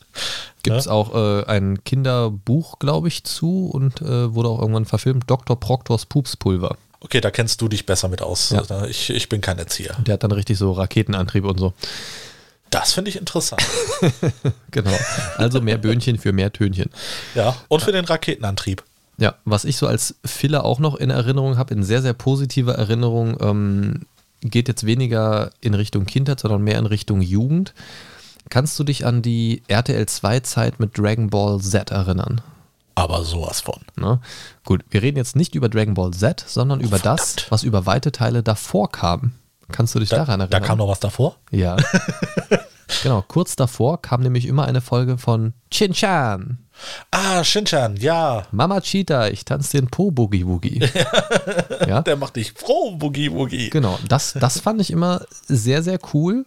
[0.63, 5.23] Gibt es auch äh, ein Kinderbuch, glaube ich, zu und äh, wurde auch irgendwann verfilmt.
[5.27, 5.59] Dr.
[5.59, 6.77] Proctors Pupspulver.
[6.99, 8.51] Okay, da kennst du dich besser mit aus.
[8.51, 8.85] Ja.
[8.85, 9.95] Ich, ich bin kein Erzieher.
[10.05, 11.73] Der hat dann richtig so Raketenantrieb und so.
[12.71, 13.61] Das finde ich interessant.
[14.71, 14.97] Genau.
[15.35, 16.89] Also mehr Böhnchen für mehr Tönchen.
[17.35, 18.83] ja, und für den Raketenantrieb.
[19.17, 22.75] Ja, was ich so als Filler auch noch in Erinnerung habe, in sehr, sehr positiver
[22.75, 24.05] Erinnerung, ähm,
[24.41, 27.73] geht jetzt weniger in Richtung Kindheit, sondern mehr in Richtung Jugend.
[28.49, 32.41] Kannst du dich an die RTL 2-Zeit mit Dragon Ball Z erinnern?
[32.95, 33.81] Aber sowas von.
[33.97, 34.19] Ne?
[34.63, 37.51] Gut, wir reden jetzt nicht über Dragon Ball Z, sondern über das, verdammt.
[37.51, 39.33] was über weite Teile davor kam.
[39.71, 40.63] Kannst du dich Da, daran da erinnern?
[40.63, 41.35] kam noch was davor.
[41.51, 41.77] Ja.
[43.03, 46.57] genau, kurz davor kam nämlich immer eine Folge von Chin-Chan.
[47.11, 48.47] Ah, Shinchan, ja.
[48.51, 50.79] Mama Cheetah, ich tanze den Po Boogie Woogie.
[51.87, 53.69] ja, Der macht dich froh, Boogie Woogie.
[53.69, 53.99] genau.
[54.07, 56.45] Das, das fand ich immer sehr, sehr cool.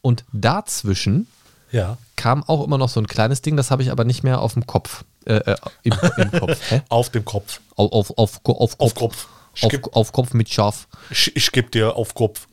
[0.00, 1.26] Und dazwischen
[1.72, 1.96] Ja.
[2.14, 4.52] kam auch immer noch so ein kleines Ding, das habe ich aber nicht mehr auf
[4.54, 5.04] dem Kopf.
[5.26, 6.58] Äh, äh, im, im Kopf.
[6.90, 7.60] Auf dem Kopf.
[7.76, 9.26] Auf, auf, auf, auf, Auf Kopf.
[9.62, 10.86] Auf, auf Kopf mit Schaf.
[11.10, 12.46] Ich, ich gebe dir auf Kopf.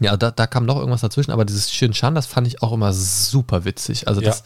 [0.00, 2.92] Ja, da, da kam noch irgendwas dazwischen, aber dieses Shin-Chan, das fand ich auch immer
[2.92, 4.08] super witzig.
[4.08, 4.44] Also das, ja.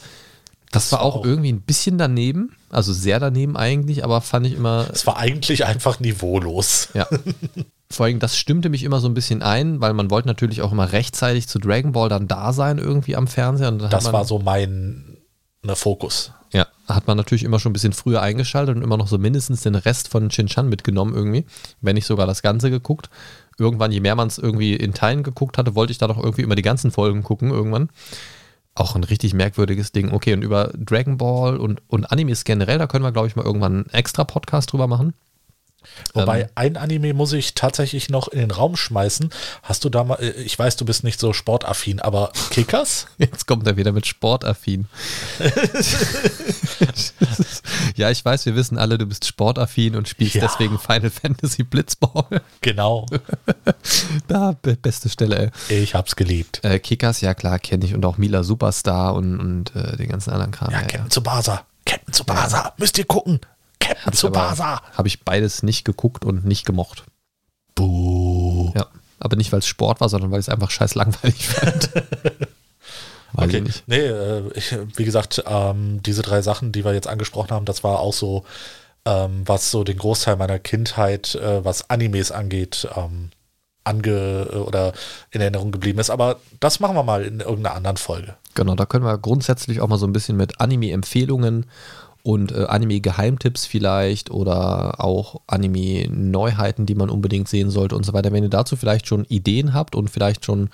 [0.72, 4.46] Das, das war auch, auch, irgendwie ein bisschen daneben, also sehr daneben eigentlich, aber fand
[4.46, 4.86] ich immer.
[4.90, 6.88] Es war eigentlich einfach niveaulos.
[6.94, 7.06] Ja.
[7.90, 10.72] Vor allem, das stimmte mich immer so ein bisschen ein, weil man wollte natürlich auch
[10.72, 13.70] immer rechtzeitig zu Dragon Ball dann da sein, irgendwie am Fernseher.
[13.70, 15.18] das war so mein
[15.62, 16.32] ne, Fokus.
[16.52, 19.62] Ja, hat man natürlich immer schon ein bisschen früher eingeschaltet und immer noch so mindestens
[19.62, 21.44] den Rest von Shin-Chan mitgenommen irgendwie,
[21.82, 23.10] wenn nicht sogar das Ganze geguckt.
[23.62, 26.42] Irgendwann, je mehr man es irgendwie in Teilen geguckt hatte, wollte ich da doch irgendwie
[26.42, 27.88] immer die ganzen Folgen gucken irgendwann
[28.74, 30.12] auch ein richtig merkwürdiges Ding.
[30.12, 33.44] Okay, und über Dragon Ball und, und Animes generell, da können wir, glaube ich, mal
[33.44, 35.14] irgendwann einen extra Podcast drüber machen.
[36.14, 39.30] Wobei ähm, ein Anime muss ich tatsächlich noch in den Raum schmeißen.
[39.62, 43.06] Hast du da mal, äh, ich weiß, du bist nicht so sportaffin, aber Kickers?
[43.18, 44.86] Jetzt kommt er wieder mit sportaffin.
[47.96, 50.42] ja, ich weiß, wir wissen alle, du bist sportaffin und spielst ja.
[50.42, 52.42] deswegen Final Fantasy Blitzball.
[52.60, 53.06] Genau.
[54.28, 55.78] da, beste Stelle, ey.
[55.82, 56.60] Ich hab's geliebt.
[56.62, 60.30] Äh, Kickers, ja klar, kenne ich und auch Mila Superstar und, und äh, den ganzen
[60.30, 60.70] anderen Kram.
[60.70, 61.08] Ja, ja Captain ja.
[61.08, 61.64] Tsubasa.
[61.84, 62.74] Captain Tsubasa.
[62.78, 63.40] Müsst ihr gucken.
[63.82, 64.80] Captain Tsubasa.
[64.96, 67.04] Habe ich beides nicht geguckt und nicht gemocht.
[67.74, 68.72] Buh.
[68.74, 68.86] Ja,
[69.18, 71.90] aber nicht, weil es Sport war, sondern weil ich es einfach scheiß langweilig fand.
[73.34, 77.08] Weiß okay, ich nee, äh, ich, wie gesagt, ähm, diese drei Sachen, die wir jetzt
[77.08, 78.44] angesprochen haben, das war auch so,
[79.06, 83.30] ähm, was so den Großteil meiner Kindheit, äh, was Animes angeht, ähm,
[83.84, 84.92] ange oder
[85.30, 86.10] in Erinnerung geblieben ist.
[86.10, 88.36] Aber das machen wir mal in irgendeiner anderen Folge.
[88.54, 91.66] Genau, da können wir grundsätzlich auch mal so ein bisschen mit Anime-Empfehlungen
[92.22, 98.32] und äh, Anime-Geheimtipps vielleicht oder auch Anime-Neuheiten, die man unbedingt sehen sollte und so weiter.
[98.32, 100.70] Wenn ihr dazu vielleicht schon Ideen habt und vielleicht schon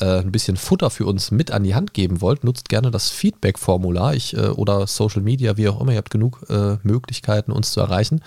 [0.00, 3.10] äh, ein bisschen Futter für uns mit an die Hand geben wollt, nutzt gerne das
[3.10, 5.92] Feedback-Formular äh, oder Social Media, wie auch immer.
[5.92, 8.20] Ihr habt genug äh, Möglichkeiten, uns zu erreichen.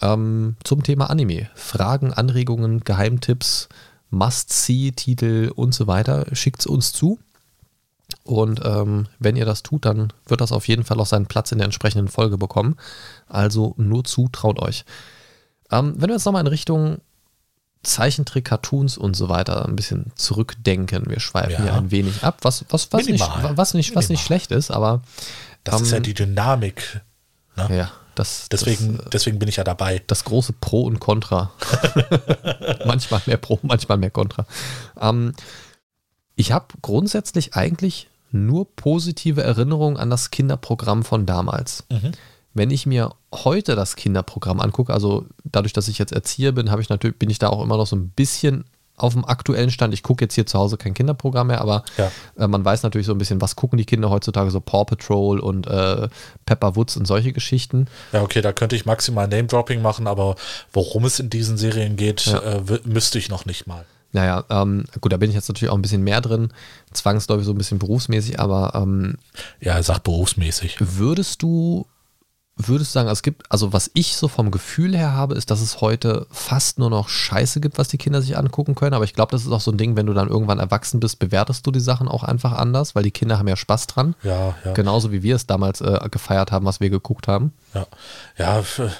[0.00, 1.50] Ähm, zum Thema Anime.
[1.54, 3.68] Fragen, Anregungen, Geheimtipps,
[4.10, 6.26] Must-See-Titel und so weiter.
[6.32, 7.18] Schickt es uns zu.
[8.24, 11.52] Und ähm, wenn ihr das tut, dann wird das auf jeden Fall auch seinen Platz
[11.52, 12.76] in der entsprechenden Folge bekommen.
[13.28, 14.84] Also nur zu, traut euch.
[15.70, 16.98] Ähm, wenn wir jetzt nochmal in Richtung
[17.82, 21.62] Zeichentrick, Cartoons und so weiter ein bisschen zurückdenken, wir schweifen ja.
[21.62, 25.02] hier ein wenig ab, was, was, was, nicht, was, nicht, was nicht schlecht ist, aber.
[25.64, 27.00] Das ähm, ist ja ähm, die Dynamik.
[27.56, 27.68] Ne?
[27.76, 30.02] Ja, das, deswegen, das, deswegen bin ich ja dabei.
[30.06, 31.52] Das große Pro und Contra.
[32.84, 34.44] manchmal mehr Pro, manchmal mehr Contra.
[35.00, 35.32] Ähm,
[36.40, 41.84] ich habe grundsätzlich eigentlich nur positive Erinnerungen an das Kinderprogramm von damals.
[41.90, 42.12] Mhm.
[42.54, 46.80] Wenn ich mir heute das Kinderprogramm angucke, also dadurch, dass ich jetzt Erzieher bin, habe
[46.80, 48.64] ich natürlich, bin ich da auch immer noch so ein bisschen
[48.96, 49.92] auf dem aktuellen Stand.
[49.92, 52.10] Ich gucke jetzt hier zu Hause kein Kinderprogramm mehr, aber ja.
[52.38, 55.40] äh, man weiß natürlich so ein bisschen, was gucken die Kinder heutzutage, so Paw Patrol
[55.40, 56.08] und äh,
[56.46, 57.86] Pepper Woods und solche Geschichten.
[58.12, 60.36] Ja, okay, da könnte ich maximal Name-Dropping machen, aber
[60.72, 62.38] worum es in diesen Serien geht, ja.
[62.40, 63.84] äh, müsste ich noch nicht mal.
[64.12, 66.52] Naja, ähm, gut, da bin ich jetzt natürlich auch ein bisschen mehr drin,
[66.92, 69.16] zwangsläufig so ein bisschen berufsmäßig, aber ähm,
[69.60, 70.76] Ja, er sagt berufsmäßig.
[70.80, 71.86] Würdest du,
[72.56, 75.60] würdest du sagen, es gibt, also was ich so vom Gefühl her habe, ist, dass
[75.60, 79.14] es heute fast nur noch Scheiße gibt, was die Kinder sich angucken können, aber ich
[79.14, 81.70] glaube, das ist auch so ein Ding, wenn du dann irgendwann erwachsen bist, bewertest du
[81.70, 84.16] die Sachen auch einfach anders, weil die Kinder haben ja Spaß dran.
[84.24, 84.72] Ja, ja.
[84.72, 87.52] Genauso wie wir es damals äh, gefeiert haben, was wir geguckt haben.
[87.74, 87.86] Ja,
[88.36, 88.90] ja, für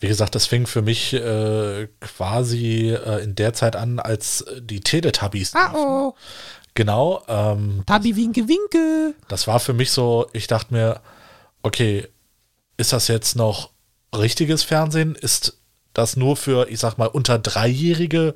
[0.00, 4.80] wie gesagt, das fing für mich äh, quasi äh, in der Zeit an, als die
[4.80, 5.54] Teletubbies.
[5.54, 6.14] Ah, oh.
[6.74, 7.22] Genau.
[7.28, 9.14] Ähm, Tabi Winke Winke.
[9.28, 11.00] Das war für mich so, ich dachte mir,
[11.62, 12.08] okay,
[12.78, 13.70] ist das jetzt noch
[14.16, 15.14] richtiges Fernsehen?
[15.14, 15.58] Ist
[15.92, 18.34] das nur für, ich sag mal, unter Dreijährige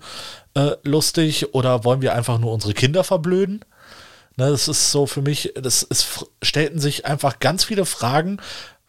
[0.52, 3.64] äh, lustig oder wollen wir einfach nur unsere Kinder verblöden?
[4.36, 8.38] Ne, das ist so für mich, das ist, stellten sich einfach ganz viele Fragen,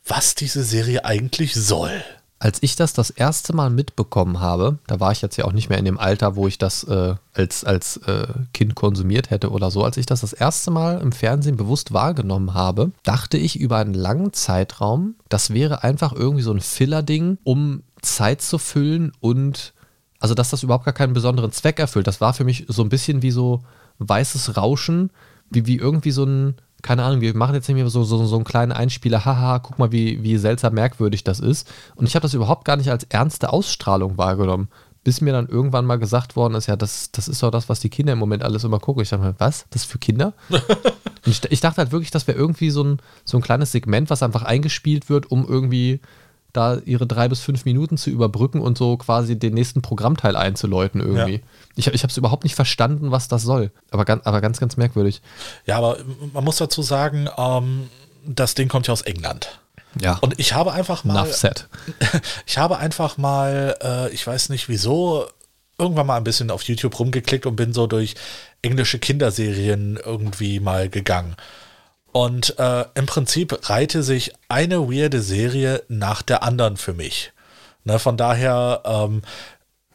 [0.04, 2.04] was diese Serie eigentlich soll
[2.40, 5.70] als ich das das erste Mal mitbekommen habe, da war ich jetzt ja auch nicht
[5.70, 9.72] mehr in dem Alter, wo ich das äh, als, als äh, Kind konsumiert hätte oder
[9.72, 13.78] so, als ich das das erste Mal im Fernsehen bewusst wahrgenommen habe, dachte ich über
[13.78, 19.74] einen langen Zeitraum, das wäre einfach irgendwie so ein Filler-Ding, um Zeit zu füllen und
[20.20, 22.08] also dass das überhaupt gar keinen besonderen Zweck erfüllt.
[22.08, 23.62] Das war für mich so ein bisschen wie so
[24.00, 25.12] weißes Rauschen,
[25.50, 26.56] wie, wie irgendwie so ein
[26.86, 29.80] keine Ahnung, wir machen jetzt nicht mehr so, so, so einen kleinen Einspieler, haha, guck
[29.80, 31.68] mal, wie, wie seltsam merkwürdig das ist.
[31.96, 34.68] Und ich habe das überhaupt gar nicht als ernste Ausstrahlung wahrgenommen.
[35.04, 37.80] Bis mir dann irgendwann mal gesagt worden ist, ja, das, das ist doch das, was
[37.80, 39.02] die Kinder im Moment alles immer gucken.
[39.02, 39.66] Ich dachte mir, was?
[39.72, 40.34] Das ist für Kinder?
[41.28, 44.22] Ich, ich dachte halt wirklich, das wäre irgendwie so ein, so ein kleines Segment, was
[44.22, 46.00] einfach eingespielt wird, um irgendwie
[46.56, 51.02] da ihre drei bis fünf Minuten zu überbrücken und so quasi den nächsten Programmteil einzuläuten
[51.02, 51.36] irgendwie.
[51.36, 51.40] Ja.
[51.76, 53.72] Ich, ich habe es überhaupt nicht verstanden, was das soll.
[53.92, 55.22] Aber ganz, aber ganz, ganz merkwürdig.
[55.66, 55.98] Ja, aber
[56.34, 57.90] man muss dazu sagen, ähm,
[58.26, 59.60] das Ding kommt ja aus England.
[60.00, 60.18] Ja.
[60.22, 61.28] Und ich habe einfach mal.
[62.46, 65.28] Ich habe einfach mal, äh, ich weiß nicht wieso,
[65.78, 68.16] irgendwann mal ein bisschen auf YouTube rumgeklickt und bin so durch
[68.62, 71.36] englische Kinderserien irgendwie mal gegangen.
[72.16, 77.34] Und äh, im Prinzip reihte sich eine weirde Serie nach der anderen für mich.
[77.84, 79.22] Ne, von daher, ähm,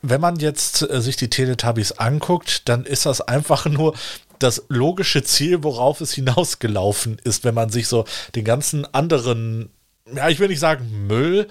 [0.03, 3.95] wenn man jetzt äh, sich die Teletubbies anguckt, dann ist das einfach nur
[4.39, 8.05] das logische Ziel, worauf es hinausgelaufen ist, wenn man sich so
[8.35, 9.71] den ganzen anderen,
[10.15, 11.49] ja, ich will nicht sagen Müll,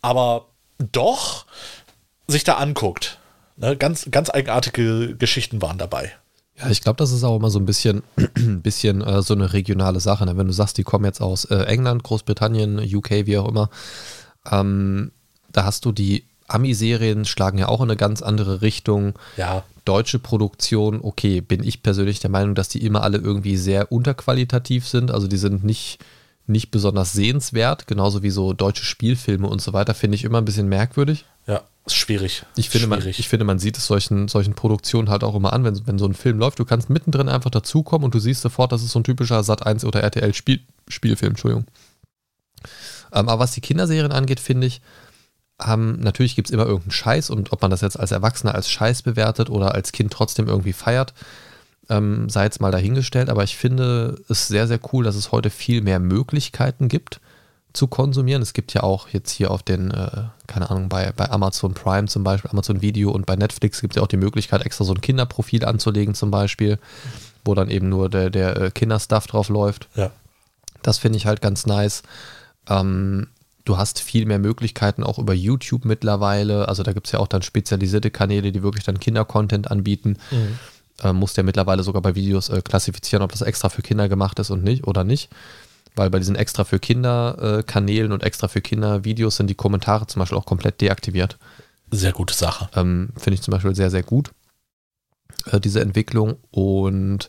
[0.00, 0.48] aber
[0.78, 1.46] doch
[2.26, 3.20] sich da anguckt.
[3.56, 6.12] Ne, ganz, ganz eigenartige Geschichten waren dabei.
[6.62, 8.02] Ja, ich glaube, das ist auch immer so ein bisschen,
[8.36, 10.24] bisschen äh, so eine regionale Sache.
[10.24, 10.36] Ne?
[10.36, 13.68] Wenn du sagst, die kommen jetzt aus äh, England, Großbritannien, UK, wie auch immer,
[14.50, 15.12] ähm,
[15.50, 19.14] da hast du die Ami-Serien schlagen ja auch in eine ganz andere Richtung.
[19.36, 19.64] Ja.
[19.84, 24.86] Deutsche Produktion, okay, bin ich persönlich der Meinung, dass die immer alle irgendwie sehr unterqualitativ
[24.86, 25.10] sind.
[25.10, 25.98] Also die sind nicht,
[26.52, 30.44] nicht besonders sehenswert, genauso wie so deutsche Spielfilme und so weiter, finde ich immer ein
[30.44, 31.24] bisschen merkwürdig.
[31.46, 32.44] Ja, ist schwierig.
[32.56, 33.04] Ich finde, schwierig.
[33.04, 35.98] Man, ich finde, man sieht es solchen, solchen Produktionen halt auch immer an, wenn, wenn
[35.98, 36.58] so ein Film läuft.
[36.58, 39.66] Du kannst mittendrin einfach dazukommen und du siehst sofort, das ist so ein typischer Sat
[39.66, 41.66] 1 oder RTL Spiel, Spielfilm, Entschuldigung.
[43.12, 44.80] Ähm, aber was die Kinderserien angeht, finde ich,
[45.60, 48.70] haben, natürlich gibt es immer irgendeinen Scheiß und ob man das jetzt als Erwachsener als
[48.70, 51.14] Scheiß bewertet oder als Kind trotzdem irgendwie feiert,
[51.88, 53.28] ähm, sei jetzt mal dahingestellt.
[53.28, 57.20] Aber ich finde es sehr, sehr cool, dass es heute viel mehr Möglichkeiten gibt
[57.72, 58.42] zu konsumieren.
[58.42, 62.06] Es gibt ja auch jetzt hier auf den, äh, keine Ahnung, bei, bei Amazon Prime
[62.06, 64.92] zum Beispiel, Amazon Video und bei Netflix gibt es ja auch die Möglichkeit, extra so
[64.92, 66.78] ein Kinderprofil anzulegen zum Beispiel,
[67.44, 69.88] wo dann eben nur der, der äh, Kinderstuff drauf läuft.
[69.94, 70.10] Ja.
[70.82, 72.02] Das finde ich halt ganz nice.
[72.68, 73.28] Ähm,
[73.64, 76.68] du hast viel mehr Möglichkeiten auch über YouTube mittlerweile.
[76.68, 80.18] Also da gibt es ja auch dann spezialisierte Kanäle, die wirklich dann Kinder-Content anbieten.
[80.30, 80.58] Mhm.
[81.02, 84.38] Äh, musst ja mittlerweile sogar bei Videos äh, klassifizieren, ob das extra für Kinder gemacht
[84.38, 85.30] ist und nicht oder nicht.
[85.94, 90.20] Weil bei diesen extra für Kinder-Kanälen äh, und extra für Kinder-Videos sind die Kommentare zum
[90.20, 91.38] Beispiel auch komplett deaktiviert.
[91.90, 92.70] Sehr gute Sache.
[92.74, 94.30] Ähm, Finde ich zum Beispiel sehr, sehr gut,
[95.50, 96.36] äh, diese Entwicklung.
[96.50, 97.28] Und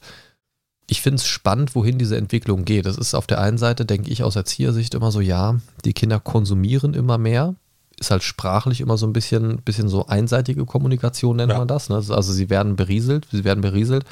[0.87, 2.85] ich finde es spannend, wohin diese Entwicklung geht.
[2.85, 6.19] Das ist auf der einen Seite, denke ich, aus Erziehersicht immer so, ja, die Kinder
[6.19, 7.55] konsumieren immer mehr.
[7.99, 11.57] Ist halt sprachlich immer so ein bisschen, bisschen so einseitige Kommunikation, nennt ja.
[11.57, 11.89] man das.
[11.89, 11.95] Ne?
[11.95, 14.05] Also sie werden berieselt, sie werden berieselt,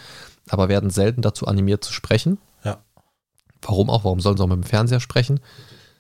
[0.50, 2.38] aber werden selten dazu animiert zu sprechen.
[2.64, 2.78] Ja.
[3.62, 4.04] Warum auch?
[4.04, 5.40] Warum sollen sie auch mit dem Fernseher sprechen?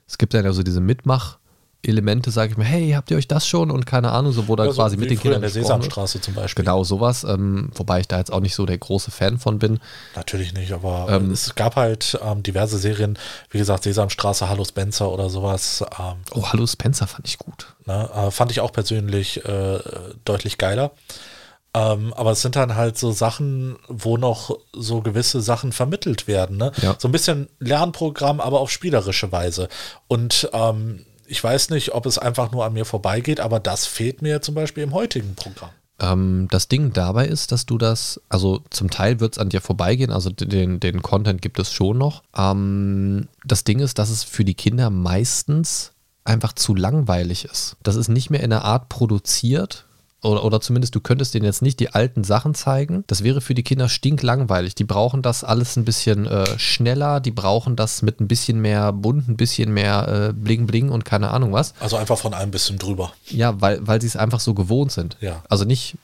[0.07, 1.37] Es gibt ja so diese Mitmach-
[1.83, 3.71] Elemente, sage ich mir, hey, habt ihr euch das schon?
[3.71, 5.37] Und keine Ahnung, so wo da ja, quasi mit den Kindern.
[5.37, 6.63] In der Sesamstraße zum Beispiel.
[6.63, 7.23] Genau, sowas.
[7.23, 9.79] Ähm, wobei ich da jetzt auch nicht so der große Fan von bin.
[10.15, 13.17] Natürlich nicht, aber ähm, es gab halt ähm, diverse Serien,
[13.49, 15.83] wie gesagt, Sesamstraße, Hallo Spencer oder sowas.
[15.99, 17.67] Ähm, oh, Hallo Spencer fand ich gut.
[17.85, 19.79] Ne, äh, fand ich auch persönlich äh,
[20.23, 20.91] deutlich geiler.
[21.73, 26.57] Ähm, aber es sind dann halt so Sachen, wo noch so gewisse Sachen vermittelt werden.
[26.57, 26.73] Ne?
[26.81, 26.95] Ja.
[26.97, 29.69] So ein bisschen Lernprogramm, aber auf spielerische Weise.
[30.09, 34.21] Und ähm, ich weiß nicht, ob es einfach nur an mir vorbeigeht, aber das fehlt
[34.21, 35.71] mir zum Beispiel im heutigen Programm.
[36.01, 39.61] Ähm, das Ding dabei ist, dass du das, also zum Teil wird es an dir
[39.61, 42.23] vorbeigehen, also den, den Content gibt es schon noch.
[42.35, 45.93] Ähm, das Ding ist, dass es für die Kinder meistens
[46.25, 47.77] einfach zu langweilig ist.
[47.81, 49.85] Das ist nicht mehr in der Art produziert,
[50.23, 53.03] oder, oder zumindest du könntest denen jetzt nicht die alten Sachen zeigen.
[53.07, 54.75] Das wäre für die Kinder stinklangweilig.
[54.75, 58.93] Die brauchen das alles ein bisschen äh, schneller, die brauchen das mit ein bisschen mehr
[58.93, 61.73] bunt, ein bisschen mehr äh, Bling Bling und keine Ahnung was.
[61.79, 63.13] Also einfach von einem bisschen drüber.
[63.29, 65.17] Ja, weil, weil sie es einfach so gewohnt sind.
[65.21, 65.43] Ja.
[65.49, 65.95] Also nicht,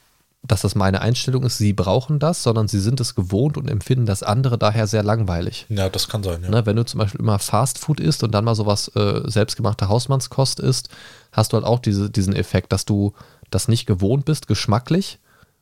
[0.43, 4.05] dass das meine Einstellung ist, sie brauchen das, sondern sie sind es gewohnt und empfinden
[4.05, 5.65] das andere daher sehr langweilig.
[5.69, 6.49] Ja, das kann sein, ja.
[6.49, 9.89] Ne, wenn du zum Beispiel immer Fast Food isst und dann mal sowas äh, selbstgemachte
[9.89, 10.89] Hausmannskost isst,
[11.31, 13.13] hast du halt auch diese, diesen Effekt, dass du
[13.49, 15.19] das nicht gewohnt bist, geschmacklich,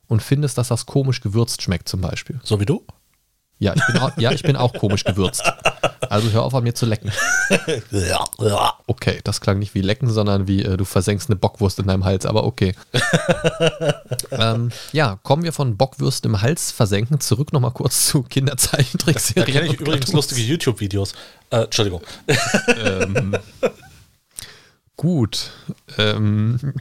[0.07, 2.39] und findest, dass das komisch gewürzt schmeckt zum Beispiel.
[2.43, 2.83] So wie du?
[3.57, 5.43] Ja, ich bin auch, ja, ich bin auch komisch gewürzt.
[6.09, 7.11] Also hör auf an mir zu lecken.
[8.87, 12.05] Okay, das klang nicht wie lecken, sondern wie äh, du versenkst eine Bockwurst in deinem
[12.05, 12.75] Hals, aber okay.
[14.31, 19.45] ähm, ja, kommen wir von Bockwürsten im Hals versenken zurück nochmal kurz zu Kinderzeichentrickserien.
[19.45, 21.13] Da kenne ich übrigens lustige YouTube-Videos.
[21.49, 22.01] Äh, Entschuldigung.
[22.67, 23.37] ähm,
[24.97, 25.51] Gut.
[25.97, 26.73] Ähm.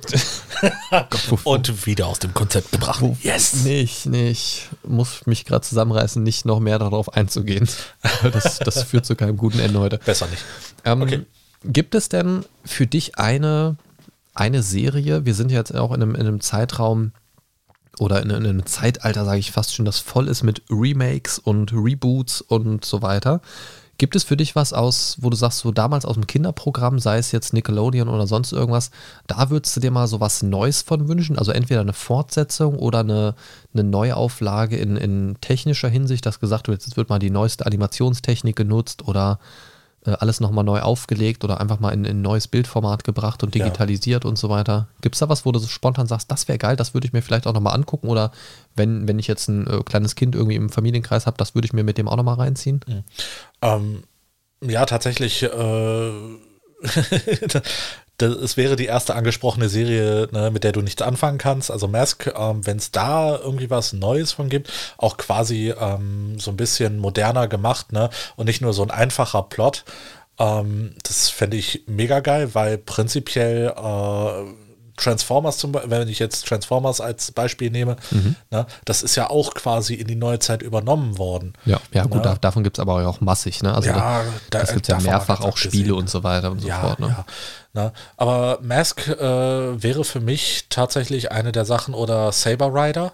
[1.45, 3.03] Und wieder aus dem Konzept gebracht.
[3.23, 3.65] Yes.
[3.65, 4.69] Nicht, nicht.
[4.87, 7.69] Muss mich gerade zusammenreißen, nicht noch mehr darauf einzugehen.
[8.33, 9.99] Das, das führt zu keinem guten Ende heute.
[9.99, 10.45] Besser nicht.
[10.85, 11.27] Ähm, okay.
[11.65, 13.77] Gibt es denn für dich eine,
[14.35, 15.25] eine Serie?
[15.25, 17.13] Wir sind jetzt auch in einem, in einem Zeitraum
[17.99, 21.73] oder in, in einem Zeitalter, sage ich fast schon, das voll ist mit Remakes und
[21.73, 23.41] Reboots und so weiter.
[23.97, 27.19] Gibt es für dich was aus, wo du sagst, so damals aus dem Kinderprogramm, sei
[27.19, 28.91] es jetzt Nickelodeon oder sonst irgendwas,
[29.27, 31.39] da würdest du dir mal so was Neues von wünschen?
[31.39, 33.35] Also entweder eine Fortsetzung oder eine,
[33.73, 38.57] eine Neuauflage in, in technischer Hinsicht, dass gesagt wird, jetzt wird mal die neueste Animationstechnik
[38.57, 39.39] genutzt oder
[40.05, 44.25] alles nochmal neu aufgelegt oder einfach mal in, in ein neues Bildformat gebracht und digitalisiert
[44.25, 44.31] ja.
[44.31, 44.89] und so weiter.
[45.01, 47.13] Gibt es da was, wo du so spontan sagst, das wäre geil, das würde ich
[47.13, 48.31] mir vielleicht auch nochmal angucken oder
[48.77, 51.73] wenn, wenn ich jetzt ein äh, kleines Kind irgendwie im Familienkreis habe, das würde ich
[51.73, 52.81] mir mit dem auch nochmal reinziehen?
[52.87, 53.05] Mhm.
[53.63, 54.03] Ähm,
[54.63, 55.43] ja, tatsächlich.
[55.43, 55.49] Äh,
[58.21, 61.71] es wäre die erste angesprochene Serie, ne, mit der du nichts anfangen kannst.
[61.71, 66.51] Also Mask, ähm, wenn es da irgendwie was Neues von gibt, auch quasi ähm, so
[66.51, 68.11] ein bisschen moderner gemacht, ne?
[68.37, 69.85] Und nicht nur so ein einfacher Plot.
[70.39, 74.45] Ähm, das fände ich mega geil, weil prinzipiell äh,
[74.97, 78.37] Transformers zum Beispiel, wenn ich jetzt Transformers als Beispiel nehme, mhm.
[78.51, 81.55] ne, das ist ja auch quasi in die neue Zeit übernommen worden.
[81.65, 82.23] Ja, ja gut, ne?
[82.23, 83.75] da, davon gibt es aber auch massig, ne?
[83.75, 85.99] Also ja, da, das gibt ja mehrfach auch Spiele gesehen.
[85.99, 87.01] und so weiter und so ja, fort.
[87.01, 87.09] Ne?
[87.09, 87.25] Ja.
[87.75, 87.93] Ne?
[88.17, 93.13] Aber Mask äh, wäre für mich tatsächlich eine der Sachen oder Saber Rider.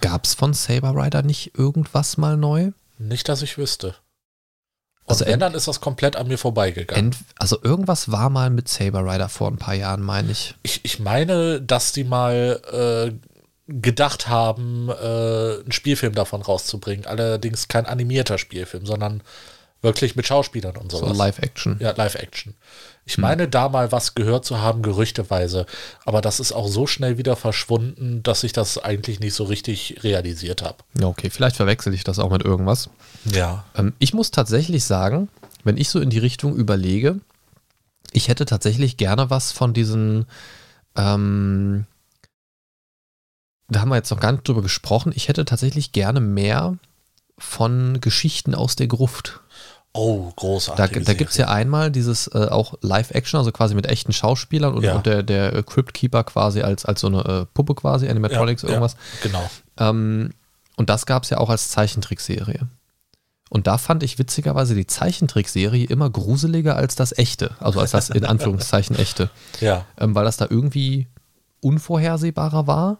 [0.00, 2.72] Gab es von Saber Rider nicht irgendwas mal neu?
[2.98, 3.94] Nicht, dass ich wüsste.
[5.04, 7.14] Und also wenn, dann ist das komplett an mir vorbeigegangen.
[7.38, 10.56] also irgendwas war mal mit Saber Rider vor ein paar Jahren, meine ich.
[10.62, 13.12] Ich, ich meine, dass die mal äh,
[13.68, 17.06] gedacht haben, äh, einen Spielfilm davon rauszubringen.
[17.06, 19.22] Allerdings kein animierter Spielfilm, sondern
[19.86, 21.10] wirklich mit Schauspielern und sowas.
[21.10, 21.76] So Live-Action.
[21.80, 22.54] Ja, Live-Action.
[23.04, 23.22] Ich hm.
[23.22, 25.64] meine, da mal was gehört zu haben, gerüchteweise.
[26.04, 30.00] Aber das ist auch so schnell wieder verschwunden, dass ich das eigentlich nicht so richtig
[30.02, 30.78] realisiert habe.
[31.00, 32.90] Ja, okay, vielleicht verwechsel ich das auch mit irgendwas.
[33.32, 33.64] Ja.
[33.76, 35.28] Ähm, ich muss tatsächlich sagen,
[35.62, 37.20] wenn ich so in die Richtung überlege,
[38.12, 40.26] ich hätte tatsächlich gerne was von diesen,
[40.96, 41.86] ähm,
[43.68, 46.76] da haben wir jetzt noch gar nicht drüber gesprochen, ich hätte tatsächlich gerne mehr
[47.38, 49.40] von Geschichten aus der Gruft.
[49.96, 50.98] Oh, großartig.
[50.98, 54.74] Da, da gibt es ja einmal dieses äh, auch Live-Action, also quasi mit echten Schauspielern
[54.74, 54.94] und, ja.
[54.94, 58.62] und der, der äh, Crypt Keeper quasi als, als so eine äh, Puppe quasi, Animatronics,
[58.62, 58.92] ja, irgendwas.
[58.92, 59.50] Ja, genau.
[59.78, 60.30] Ähm,
[60.76, 62.68] und das gab es ja auch als Zeichentrickserie.
[63.48, 68.10] Und da fand ich witzigerweise die Zeichentrickserie immer gruseliger als das echte, also als das
[68.10, 69.30] in Anführungszeichen echte.
[69.60, 69.86] Ja.
[69.98, 71.06] Ähm, weil das da irgendwie
[71.60, 72.98] unvorhersehbarer war.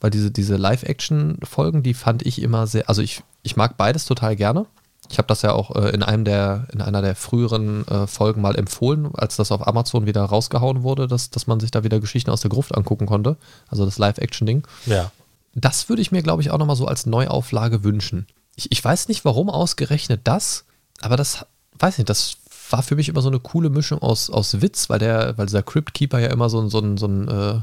[0.00, 4.34] Weil diese, diese Live-Action-Folgen, die fand ich immer sehr, also ich, ich mag beides total
[4.36, 4.64] gerne.
[5.10, 8.40] Ich habe das ja auch äh, in einem der, in einer der früheren äh, Folgen
[8.40, 11.98] mal empfohlen, als das auf Amazon wieder rausgehauen wurde, dass, dass man sich da wieder
[11.98, 13.36] Geschichten aus der Gruft angucken konnte.
[13.68, 14.62] Also das Live-Action-Ding.
[14.86, 15.10] Ja.
[15.54, 18.28] Das würde ich mir, glaube ich, auch nochmal so als Neuauflage wünschen.
[18.54, 20.64] Ich, ich weiß nicht, warum ausgerechnet das,
[21.00, 21.44] aber das,
[21.78, 22.36] weiß nicht, das
[22.70, 25.64] war für mich immer so eine coole Mischung aus, aus Witz, weil der, weil dieser
[25.64, 27.60] Crypt Keeper ja immer so, so, so einen äh,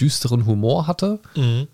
[0.00, 1.20] düsteren Humor hatte.
[1.36, 1.68] Mhm.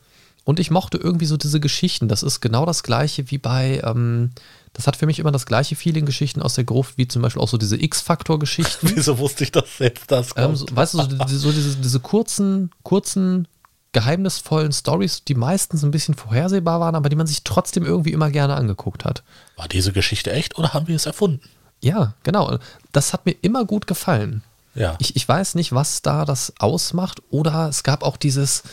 [0.45, 2.09] Und ich mochte irgendwie so diese Geschichten.
[2.09, 4.33] Das ist genau das gleiche wie bei, ähm,
[4.75, 7.41] das hat für mich immer das gleiche Feeling Geschichten aus der Gruft, wie zum Beispiel
[7.41, 8.91] auch so diese X-Faktor-Geschichten.
[8.95, 10.11] Wieso wusste ich das selbst?
[10.11, 13.47] Das ähm, so, weißt du, so, so diese, diese kurzen, kurzen,
[13.93, 18.31] geheimnisvollen Stories, die meistens ein bisschen vorhersehbar waren, aber die man sich trotzdem irgendwie immer
[18.31, 19.23] gerne angeguckt hat.
[19.57, 21.49] War diese Geschichte echt oder haben wir es erfunden?
[21.81, 22.59] Ja, genau.
[22.91, 24.43] Das hat mir immer gut gefallen.
[24.75, 24.97] Ja.
[24.99, 27.23] Ich, ich weiß nicht, was da das ausmacht.
[27.31, 28.65] Oder es gab auch dieses,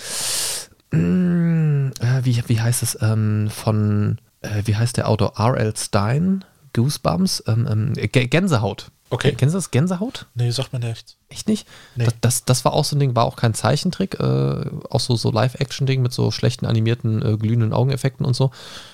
[0.90, 5.34] mm, äh, wie, wie heißt es, ähm, von äh, wie heißt der Autor?
[5.38, 5.76] R.L.
[5.76, 8.92] Stein, Goosebumps, ähm, ähm, Gänsehaut.
[9.10, 9.34] Okay.
[9.38, 10.28] Kennst du das Gänsehaut?
[10.36, 11.18] Nee, sagt mir nichts.
[11.28, 11.68] Echt nicht?
[11.96, 12.06] Nee.
[12.06, 15.18] Das, das, das, war auch so ein Ding, war auch kein Zeichentrick, äh, auch so,
[15.18, 18.52] so Live-Action-Ding mit so schlechten animierten, äh, glühenden Augeneffekten und so.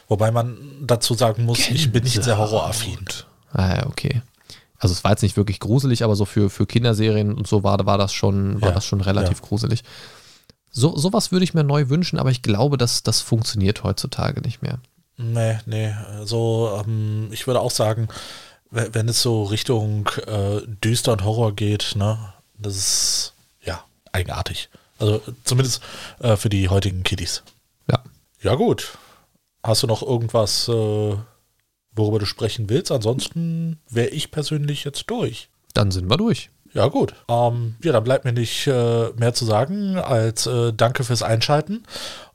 [0.07, 1.75] Wobei man dazu sagen muss, Gänsehaut.
[1.75, 3.05] ich bin nicht sehr horroraffin.
[3.53, 4.23] Ah ja, okay.
[4.79, 7.85] Also es war jetzt nicht wirklich gruselig, aber so für, für Kinderserien und so war,
[7.85, 8.75] war das schon, war ja.
[8.75, 9.47] das schon relativ ja.
[9.47, 9.83] gruselig.
[10.71, 14.61] So, sowas würde ich mir neu wünschen, aber ich glaube, dass das funktioniert heutzutage nicht
[14.61, 14.79] mehr.
[15.17, 15.93] Nee, nee.
[16.23, 18.07] So, ähm, ich würde auch sagen,
[18.69, 24.69] wenn es so Richtung äh, düster und Horror geht, ne, das ist ja eigenartig.
[24.99, 25.81] Also zumindest
[26.19, 27.43] äh, für die heutigen Kiddies.
[27.89, 28.03] Ja.
[28.41, 28.97] Ja, gut.
[29.63, 31.15] Hast du noch irgendwas, äh,
[31.91, 32.91] worüber du sprechen willst?
[32.91, 35.49] Ansonsten wäre ich persönlich jetzt durch.
[35.73, 36.49] Dann sind wir durch.
[36.73, 37.13] Ja, gut.
[37.27, 41.83] Ähm, ja, dann bleibt mir nicht äh, mehr zu sagen als äh, Danke fürs Einschalten.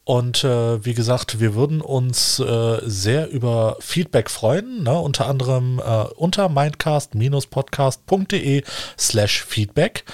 [0.04, 4.98] Und äh, wie gesagt, wir würden uns äh, sehr über Feedback freuen, ne?
[4.98, 8.64] unter anderem äh, unter mindcast-podcast.de
[8.98, 10.04] slash Feedback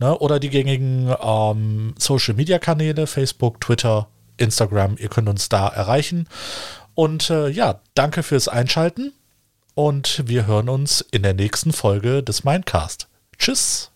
[0.00, 0.18] ne?
[0.18, 6.26] oder die gängigen ähm, Social-Media-Kanäle, Facebook, Twitter, Instagram, ihr könnt uns da erreichen.
[6.94, 9.12] Und äh, ja, danke fürs Einschalten
[9.74, 13.06] und wir hören uns in der nächsten Folge des Mindcast.
[13.38, 13.95] Tschüss!